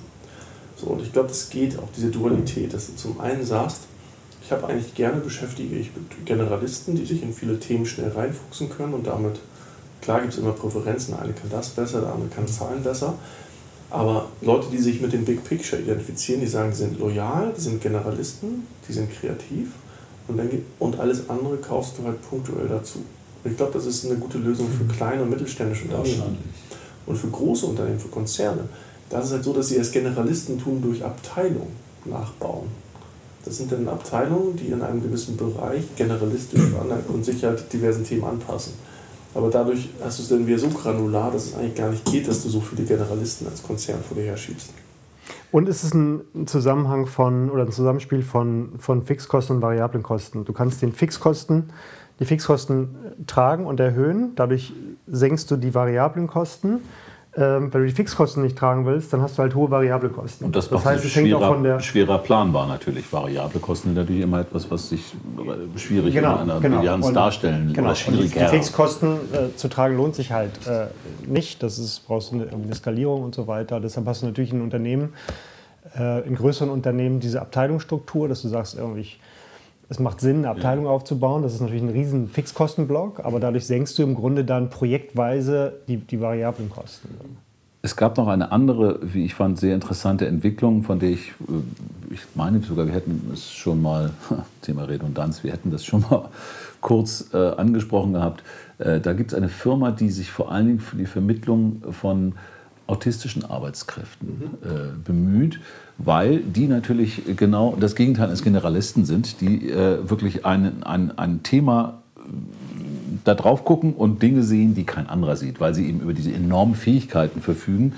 [0.77, 3.83] So, und ich glaube, das geht auch, diese Dualität, dass du zum einen sagst,
[4.43, 8.71] ich habe eigentlich gerne beschäftige ich mit Generalisten, die sich in viele Themen schnell reinfuchsen
[8.71, 9.39] können und damit
[10.03, 13.15] Klar gibt es immer Präferenzen, der eine kann das besser, der andere kann Zahlen besser.
[13.89, 17.61] Aber Leute, die sich mit dem Big Picture identifizieren, die sagen, die sind loyal, die
[17.61, 19.69] sind Generalisten, die sind kreativ
[20.29, 20.49] und, dann,
[20.79, 22.99] und alles andere kaufst du halt punktuell dazu.
[23.45, 26.39] Und ich glaube, das ist eine gute Lösung für kleine und mittelständische Unternehmen.
[27.07, 28.65] Und für große Unternehmen, für Konzerne.
[29.11, 31.69] Da ist es halt so, dass sie als Generalisten tun durch Abteilung
[32.05, 32.69] nachbauen.
[33.45, 36.63] Das sind dann Abteilungen, die in einem gewissen Bereich generalistisch
[37.09, 38.73] und sich halt diversen Themen anpassen.
[39.35, 42.29] Aber dadurch hast du es dann wieder so granular, dass es eigentlich gar nicht geht,
[42.29, 44.73] dass du so viele Generalisten als Konzern vor dir her schiebst.
[45.51, 50.45] Und es ist ein Zusammenhang von oder ein Zusammenspiel von, von Fixkosten und variablen Kosten.
[50.45, 51.71] Du kannst den Fixkosten,
[52.21, 54.73] die Fixkosten tragen und erhöhen, dadurch
[55.07, 56.81] senkst du die variablen Kosten
[57.35, 60.45] ähm, wenn du die Fixkosten nicht tragen willst, dann hast du halt hohe variable Kosten.
[60.45, 63.11] Und das, das heißt, es hängt auch von der schwerer planbar natürlich.
[63.11, 65.15] Variable Kosten sind natürlich immer etwas, was sich
[65.77, 66.81] schwierig genau, in einer genau.
[66.81, 67.89] Bilanz und, darstellen genau.
[67.89, 68.41] oder schwieriger.
[68.41, 70.89] Die Fixkosten äh, zu tragen lohnt sich halt äh,
[71.27, 71.63] nicht.
[71.63, 73.81] Das ist brauchst du eine, eine, Skalierung und so weiter.
[73.81, 75.15] Deshalb hast du natürlich in Unternehmen,
[75.99, 79.17] äh, in größeren Unternehmen diese Abteilungsstruktur, dass du sagst irgendwie
[79.89, 80.91] es macht Sinn, eine Abteilung ja.
[80.91, 81.43] aufzubauen.
[81.43, 85.99] Das ist natürlich ein riesen Fixkostenblock, aber dadurch senkst du im Grunde dann projektweise die,
[85.99, 87.09] die variablen Kosten.
[87.85, 92.15] Es gab noch eine andere, wie ich fand, sehr interessante Entwicklung, von der ich, äh,
[92.15, 94.11] ich meine sogar, wir hätten es schon mal,
[94.63, 96.29] Thema Redundanz, wir hätten das schon mal
[96.81, 98.45] kurz äh, angesprochen gehabt.
[98.79, 102.35] Äh, da gibt es eine Firma, die sich vor allen Dingen für die Vermittlung von
[102.93, 104.69] autistischen Arbeitskräften äh,
[105.03, 105.61] bemüht,
[105.99, 111.43] weil die natürlich genau das Gegenteil eines Generalisten sind, die äh, wirklich ein, ein, ein
[111.43, 112.21] Thema äh,
[113.25, 116.33] da drauf gucken und Dinge sehen, die kein anderer sieht, weil sie eben über diese
[116.33, 117.95] enormen Fähigkeiten verfügen,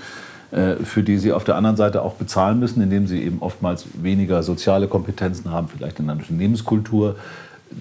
[0.51, 3.85] äh, für die sie auf der anderen Seite auch bezahlen müssen, indem sie eben oftmals
[4.01, 7.17] weniger soziale Kompetenzen haben, vielleicht in einer Unternehmenskultur,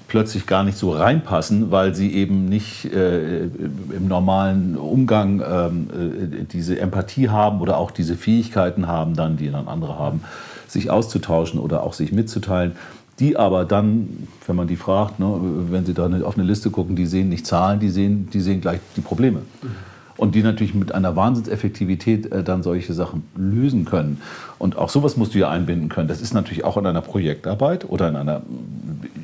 [0.08, 6.44] plötzlich gar nicht so reinpassen, weil sie eben nicht äh, im normalen Umgang ähm, äh,
[6.44, 10.22] diese Empathie haben oder auch diese Fähigkeiten haben, dann, die dann andere haben,
[10.66, 12.72] sich auszutauschen oder auch sich mitzuteilen.
[13.20, 15.38] Die aber dann, wenn man die fragt, ne,
[15.70, 18.60] wenn sie da auf eine Liste gucken, die sehen nicht Zahlen, die sehen, die sehen
[18.60, 19.40] gleich die Probleme.
[19.62, 24.20] Mhm und die natürlich mit einer Wahnsinnseffektivität äh, dann solche Sachen lösen können.
[24.58, 26.08] Und auch sowas musst du ja einbinden können.
[26.08, 28.42] Das ist natürlich auch in einer Projektarbeit oder in einer,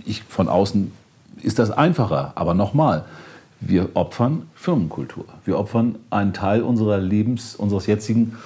[0.05, 0.93] ich von außen
[1.43, 2.33] ist das einfacher.
[2.35, 3.05] Aber nochmal,
[3.61, 5.25] wir opfern Firmenkultur.
[5.45, 8.37] Wir opfern einen Teil unserer Lebens, unseres jetzigen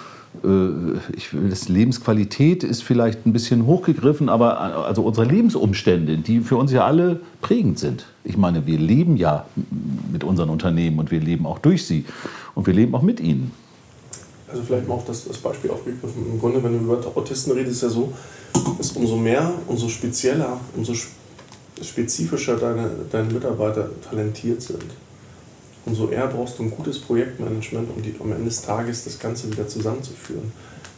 [1.16, 6.56] ich will, das Lebensqualität ist vielleicht ein bisschen hochgegriffen, aber also unsere Lebensumstände, die für
[6.56, 8.06] uns ja alle prägend sind.
[8.24, 9.46] Ich meine, wir leben ja
[10.12, 12.04] mit unseren Unternehmen und wir leben auch durch sie
[12.54, 13.52] und wir leben auch mit ihnen.
[14.48, 16.26] Also vielleicht mal auch das, das Beispiel aufgegriffen.
[16.32, 18.12] Im Grunde, wenn du über Autisten redest, ist ja so,
[18.76, 20.94] dass umso mehr, umso spezieller, umso
[21.80, 24.84] spezifischer deine, deine Mitarbeiter talentiert sind
[25.86, 29.50] umso eher brauchst du ein gutes Projektmanagement, um die, am Ende des Tages das Ganze
[29.50, 30.52] wieder zusammenzuführen.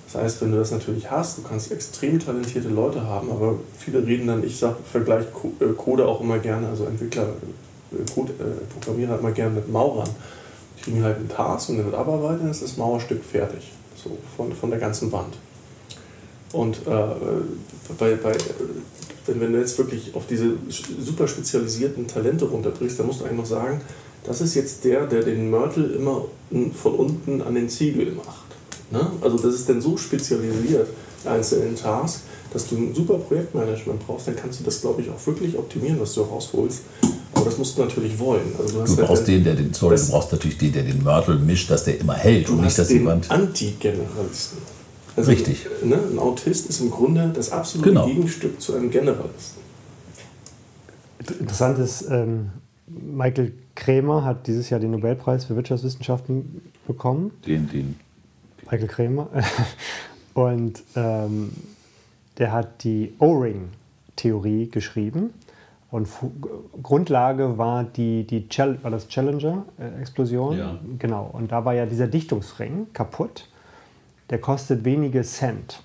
[0.07, 4.07] Das heißt, wenn du das natürlich hast, du kannst extrem talentierte Leute haben, aber viele
[4.07, 5.27] reden dann, ich sage, vergleiche
[5.61, 7.29] äh, Code auch immer gerne, also Entwickler,
[7.93, 10.09] äh, Code, äh, Programmierer immer gerne mit Maurern.
[10.79, 14.17] Die kriegen halt einen Task und dann wird abarbeiten, dann ist das Mauerstück fertig, so
[14.37, 15.37] von, von der ganzen Wand.
[16.53, 16.91] Und äh,
[17.99, 18.33] bei, bei,
[19.27, 20.53] wenn, wenn du jetzt wirklich auf diese
[21.01, 23.81] super spezialisierten Talente runterbrichst, dann musst du eigentlich noch sagen,
[24.27, 26.25] das ist jetzt der, der den Mörtel immer
[26.75, 28.47] von unten an den Ziegel macht.
[28.91, 29.11] Ne?
[29.21, 30.89] Also das ist dann so spezialisiert,
[31.25, 32.21] einzelnen Task,
[32.53, 36.01] dass du ein super Projektmanagement brauchst, dann kannst du das, glaube ich, auch wirklich optimieren,
[36.01, 36.83] was du rausholst.
[37.35, 38.53] Aber das musst du natürlich wollen.
[38.59, 41.03] Also du, du halt brauchst den, der den, sorry, du brauchst natürlich den, der den
[41.03, 43.31] Mörtel mischt, dass der immer hält und nicht, dass die Wand.
[43.31, 44.59] Anti-Generalisten.
[45.17, 45.67] Also, Richtig.
[45.83, 48.07] Ne, ein Autist ist im Grunde das absolute genau.
[48.07, 49.63] Gegenstück zu einem Generalisten.
[51.41, 52.51] Interessant ist, ähm,
[52.87, 57.31] Michael Krämer hat dieses Jahr den Nobelpreis für Wirtschaftswissenschaften bekommen.
[57.47, 58.01] Den, den.
[58.65, 59.29] Michael Krämer.
[60.35, 61.53] Und ähm,
[62.39, 65.33] der hat die O-Ring-Theorie geschrieben.
[65.91, 66.09] Und
[66.83, 68.47] Grundlage war, die, die
[68.83, 70.59] war das Challenger-Explosion.
[70.59, 70.79] Ja.
[70.99, 71.31] Genau.
[71.33, 73.49] Und da war ja dieser Dichtungsring kaputt.
[74.31, 75.81] Der kostet wenige Cent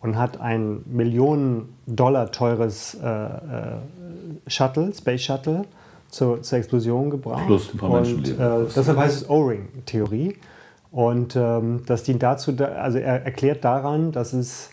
[0.00, 3.76] und hat ein Millionen Dollar teures äh, äh,
[4.46, 5.66] Shuttle, Space Shuttle,
[6.12, 7.46] zur, zur Explosion gebracht.
[7.46, 8.34] Plus ein paar und, äh,
[8.76, 10.36] deshalb heißt es O-Ring-Theorie.
[10.92, 14.70] Und ähm, das dient dazu, also er erklärt daran, dass, es,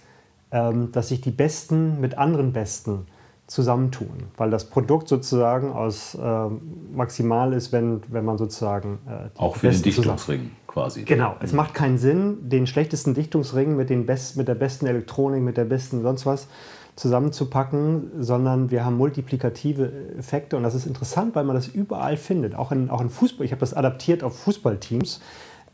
[0.52, 3.08] ähm, dass sich die Besten mit anderen Besten
[3.48, 6.48] zusammentun, weil das Produkt sozusagen aus äh,
[6.94, 10.58] maximal ist, wenn, wenn man sozusagen äh, auch für den Dichtungsring zusammen.
[10.68, 11.04] quasi.
[11.04, 15.42] Genau, es macht keinen Sinn, den schlechtesten Dichtungsring mit, den Best, mit der besten Elektronik,
[15.42, 16.48] mit der besten sonst was
[17.00, 22.56] zusammenzupacken, sondern wir haben multiplikative Effekte und das ist interessant, weil man das überall findet,
[22.56, 23.45] auch in, auch in Fußball.
[23.45, 25.22] Ich habe das adaptiert auf Fußballteams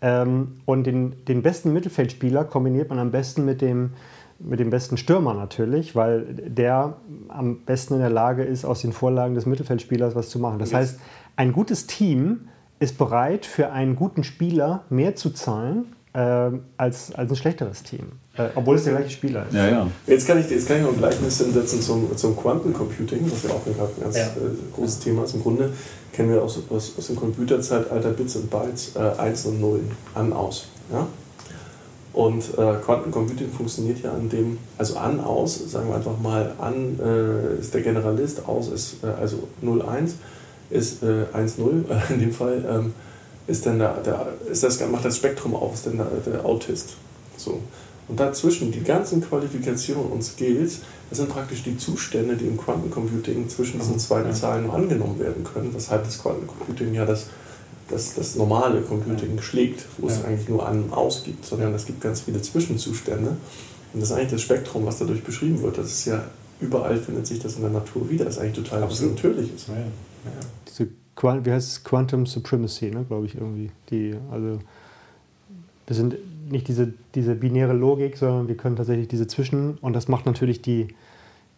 [0.01, 3.93] ähm, und den, den besten Mittelfeldspieler kombiniert man am besten mit dem,
[4.37, 6.97] mit dem besten Stürmer natürlich, weil der
[7.29, 10.59] am besten in der Lage ist, aus den Vorlagen des Mittelfeldspielers was zu machen.
[10.59, 10.99] Das heißt,
[11.37, 17.35] ein gutes Team ist bereit, für einen guten Spieler mehr zu zahlen als, als ein
[17.35, 18.13] schlechteres Team.
[18.37, 19.53] Äh, obwohl es der gleiche Spieler ist.
[19.53, 19.87] Ja, ja.
[20.07, 23.49] Jetzt kann ich, jetzt kann ich noch ein Gleichnis hinsetzen zum, zum Quantencomputing, was ja
[23.51, 24.23] auch ein ganz ja.
[24.23, 25.35] äh, großes Thema ist.
[25.35, 25.71] Im Grunde
[26.11, 29.79] kennen wir aus, aus, aus dem Computerzeitalter Bits und Bytes, äh, 1 und 0,
[30.13, 30.67] an, aus.
[30.91, 31.07] Ja?
[32.11, 36.99] Und äh, Quantencomputing funktioniert ja an dem, also an, aus, sagen wir einfach mal, an
[36.99, 40.15] äh, ist der Generalist, aus ist äh, also 0, 1,
[40.69, 42.65] ist äh, 1, 0 in dem Fall.
[42.69, 42.93] Ähm,
[43.47, 46.95] ist dann der, der ist das, macht das Spektrum auf, ist dann der, der Autist.
[47.37, 47.59] So.
[48.07, 53.49] Und dazwischen, die ganzen Qualifikationen und Skills, das sind praktisch die Zustände, die im Quantencomputing
[53.49, 57.27] zwischen diesen zwei Zahlen angenommen werden können, weshalb das Quantencomputing ja das,
[57.89, 61.85] das, das normale Computing schlägt, wo es eigentlich nur an und aus gibt, sondern es
[61.85, 63.37] gibt ganz viele Zwischenzustände.
[63.93, 65.77] Und das ist eigentlich das Spektrum, was dadurch beschrieben wird.
[65.77, 66.23] Das ist ja
[66.59, 68.25] überall findet sich das in der Natur wieder.
[68.25, 69.67] Das ist eigentlich total was Natürliches.
[69.67, 69.85] Ja, ja.
[70.67, 70.87] Diese
[71.21, 71.83] wie heißt es?
[71.83, 73.71] Quantum Supremacy, ne, glaube ich, irgendwie.
[73.89, 74.59] Die, also,
[75.87, 76.15] wir sind
[76.51, 80.61] nicht diese, diese binäre Logik, sondern wir können tatsächlich diese Zwischen- und das macht natürlich
[80.61, 80.87] die,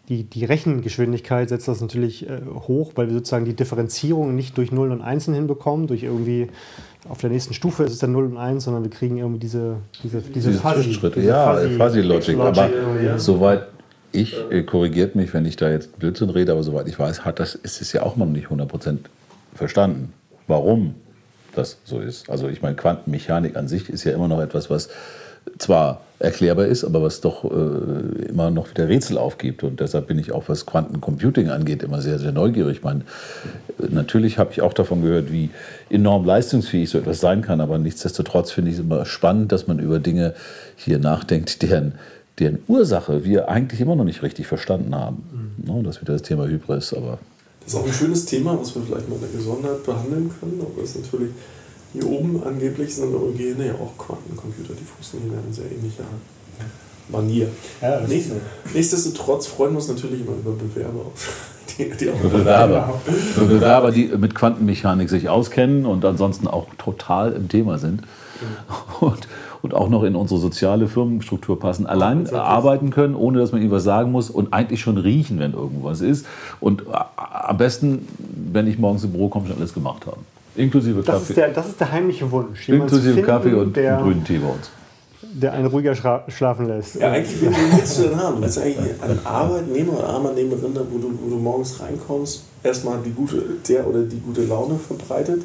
[0.10, 4.72] die, die Rechengeschwindigkeit setzt das natürlich äh, hoch, weil wir sozusagen die Differenzierung nicht durch
[4.72, 6.48] 0 und 1 hinbekommen, durch irgendwie
[7.10, 9.78] auf der nächsten Stufe ist es dann 0 und 1, sondern wir kriegen irgendwie diese,
[10.04, 11.20] diese, diese, diese Fuzzy, Zwischenschritte.
[11.20, 12.38] diese Ja, Fuzzy- Fuzzy Logic.
[12.40, 12.70] Aber
[13.04, 13.18] ja.
[13.20, 13.68] soweit
[14.14, 17.40] ich, äh, korrigiert mich, wenn ich da jetzt Blödsinn rede, aber soweit ich weiß, hat
[17.40, 18.98] das, ist es ja auch noch nicht 100%
[19.58, 20.14] verstanden,
[20.48, 20.96] warum
[21.56, 22.30] das so ist.
[22.30, 24.90] Also ich meine, Quantenmechanik an sich ist ja immer noch etwas, was
[25.58, 29.64] zwar erklärbar ist, aber was doch äh, immer noch wieder Rätsel aufgibt.
[29.64, 32.78] Und deshalb bin ich auch, was Quantencomputing angeht, immer sehr, sehr neugierig.
[32.78, 33.02] Ich meine,
[33.90, 35.52] natürlich habe ich auch davon gehört, wie
[35.90, 39.80] enorm leistungsfähig so etwas sein kann, aber nichtsdestotrotz finde ich es immer spannend, dass man
[39.80, 40.34] über Dinge
[40.76, 41.94] hier nachdenkt, deren,
[42.40, 45.54] deren Ursache wir eigentlich immer noch nicht richtig verstanden haben.
[45.58, 47.20] Ne, das ist wieder das Thema Hybris, aber
[47.68, 50.62] Das ist auch ein schönes Thema, was wir vielleicht mal gesondert behandeln können.
[50.62, 51.32] Aber es ist natürlich
[51.92, 56.06] hier oben angeblich sind Neurogene ja auch Quantencomputer, die funktionieren in sehr ähnlicher
[57.10, 57.50] Manier.
[57.82, 58.08] Ja,
[58.74, 61.12] nichtsdestotrotz freuen wir uns natürlich immer über Bewerber,
[61.78, 63.00] die, die Bewerber.
[63.36, 68.02] Bewerber, die mit Quantenmechanik sich auskennen und ansonsten auch total im Thema sind
[69.00, 69.28] und,
[69.62, 73.72] und auch noch in unsere soziale Firmenstruktur passen, allein arbeiten können, ohne dass man ihnen
[73.72, 76.26] was sagen muss und eigentlich schon riechen, wenn irgendwas ist.
[76.60, 76.84] Und
[77.16, 78.08] am besten,
[78.52, 80.22] wenn ich morgens im Büro komme, schon alles gemacht haben.
[80.56, 81.34] Inklusive Das Kaffee.
[81.34, 82.68] ist, der, das ist der heimliche Wunsch.
[82.68, 84.72] Inklusive finden, Kaffee und grünen Tee bei uns.
[85.22, 86.96] Der einen ruhiger schlafen lässt.
[86.96, 88.42] Ja, eigentlich, wen willst du denn haben?
[88.42, 93.00] Willst du eigentlich einen Arbeitnehmer oder Arbeitnehmerin, da, wo du, wo du morgens reinkommst, erstmal
[93.04, 95.44] die gute, der oder die gute Laune verbreitet,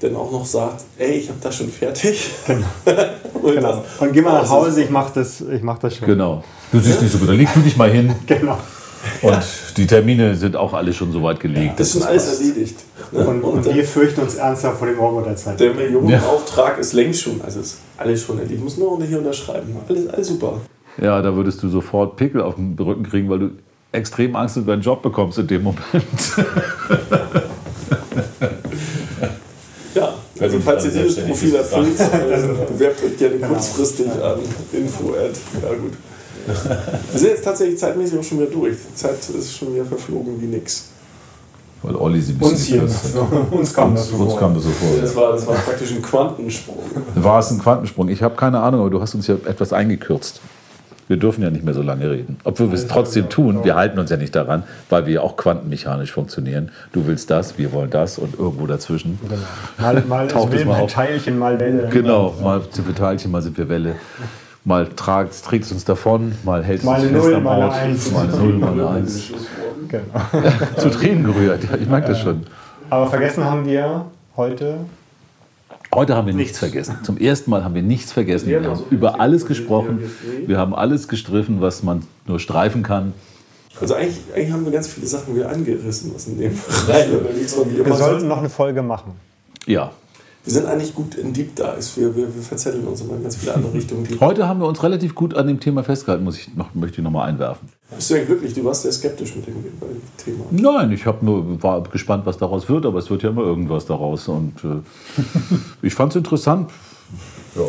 [0.00, 2.30] dann auch noch sagt, ey, ich habe das schon fertig.
[2.46, 2.66] Genau.
[3.42, 3.84] und Genau.
[4.00, 6.08] Und geh mal nach Hause, ich mach das, ich mach das schon.
[6.08, 6.42] Genau.
[6.72, 8.14] Du siehst nicht so gut, dann leg du dich mal hin.
[8.26, 8.58] Genau.
[9.22, 9.42] Und
[9.76, 11.80] die Termine sind auch alle schon soweit gelegt.
[11.80, 12.76] Das ist schon alles erledigt.
[13.12, 13.26] Ne?
[13.26, 15.58] Und, und wir fürchten uns ernsthaft vor dem Roboterzeit.
[15.58, 18.58] der Millionenauftrag ist längst schon, also ist alles schon erledigt.
[18.58, 19.74] Ich muss nur noch hier unterschreiben.
[19.88, 20.60] Alles, alles super.
[21.00, 23.50] Ja, da würdest du sofort Pickel auf den Rücken kriegen, weil du
[23.92, 25.84] extrem Angst um deinen Job bekommst in dem Moment.
[29.94, 34.38] Ja, also falls du ihr dieses Profil erfüllt, äh, bewerbt euch gerne kurzfristig an
[34.72, 35.14] info.
[35.14, 35.94] Ja gut.
[36.46, 38.76] Wir sind jetzt tatsächlich zeitmäßig auch schon wieder durch.
[38.90, 40.90] Die Zeit ist schon wieder verflogen wie nix.
[41.82, 42.82] Weil Olli sie ein Uns hier.
[43.50, 44.18] Uns kam das hat.
[44.18, 45.00] Uns kam das so vor.
[45.00, 46.78] Das war, das war praktisch ein Quantensprung.
[47.14, 48.08] War es ein Quantensprung?
[48.08, 50.40] Ich habe keine Ahnung, aber du hast uns ja etwas eingekürzt.
[51.08, 52.36] Wir dürfen ja nicht mehr so lange reden.
[52.44, 55.36] Obwohl wir es trotzdem tun, wir halten uns ja nicht daran, weil wir ja auch
[55.36, 56.70] quantenmechanisch funktionieren.
[56.92, 59.18] Du willst das, wir wollen das und irgendwo dazwischen.
[59.76, 60.92] Mal, mal Taucht es mal auf.
[60.92, 61.88] Teilchen, mal Welle.
[61.88, 63.96] Genau, mal sind wir Teilchen, mal sind wir Welle.
[64.64, 67.72] Mal tragt, trägt es uns davon, mal hält es uns fest Null, am Ort.
[67.72, 68.10] Eins.
[68.10, 69.30] Mal Null, mal eine Eins.
[69.88, 70.02] Genau.
[70.76, 72.46] Zu Tränen gerührt, ja, ich mag das schon.
[72.90, 74.06] Aber vergessen haben wir
[74.36, 74.80] heute
[75.92, 76.98] Heute haben wir nichts vergessen.
[77.02, 78.46] Zum ersten Mal haben wir nichts vergessen.
[78.46, 79.98] Wir haben über alles gesprochen.
[80.46, 83.12] Wir haben alles gestriffen, was man nur streifen kann.
[83.80, 86.52] Also eigentlich, eigentlich haben wir ganz viele Sachen wieder angerissen, was in dem
[86.86, 89.14] Wir sollten noch eine Folge machen.
[89.66, 89.90] Ja.
[90.44, 91.96] Wir sind eigentlich gut in Deep Dives.
[91.98, 94.08] Wir, wir, wir verzetteln uns immer in ganz viele andere Richtungen.
[94.20, 97.04] Heute haben wir uns relativ gut an dem Thema festgehalten, muss ich noch, möchte ich
[97.04, 97.68] noch mal einwerfen.
[97.94, 98.54] Bist du denn glücklich?
[98.54, 99.56] Du warst sehr skeptisch mit dem,
[100.16, 100.44] Thema.
[100.50, 103.84] Nein, ich hab nur, war gespannt, was daraus wird, aber es wird ja immer irgendwas
[103.84, 104.28] daraus.
[104.28, 104.80] Und äh,
[105.82, 106.70] ich fand es interessant.
[107.54, 107.62] Ja.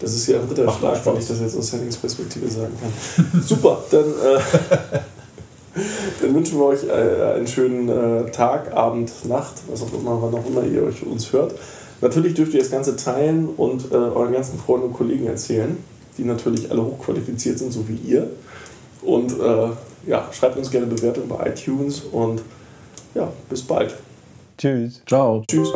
[0.00, 3.42] Das ist ja ein dritter Schlag, wenn ich das jetzt aus Hennings Perspektive sagen kann.
[3.42, 4.40] Super, dann, äh,
[6.22, 10.34] dann wünschen wir euch äh, einen schönen äh, Tag, Abend, Nacht, was auch immer, wann
[10.34, 11.54] auch immer ihr euch uns hört.
[12.00, 15.76] Natürlich dürft ihr das Ganze teilen und äh, euren ganzen Freunden und Kollegen erzählen,
[16.16, 18.30] die natürlich alle hochqualifiziert sind, so wie ihr.
[19.02, 19.68] Und äh,
[20.06, 22.42] ja, schreibt uns gerne Bewertungen bei iTunes und
[23.14, 23.94] ja, bis bald.
[24.56, 25.02] Tschüss.
[25.06, 25.44] Ciao.
[25.48, 25.68] Tschüss.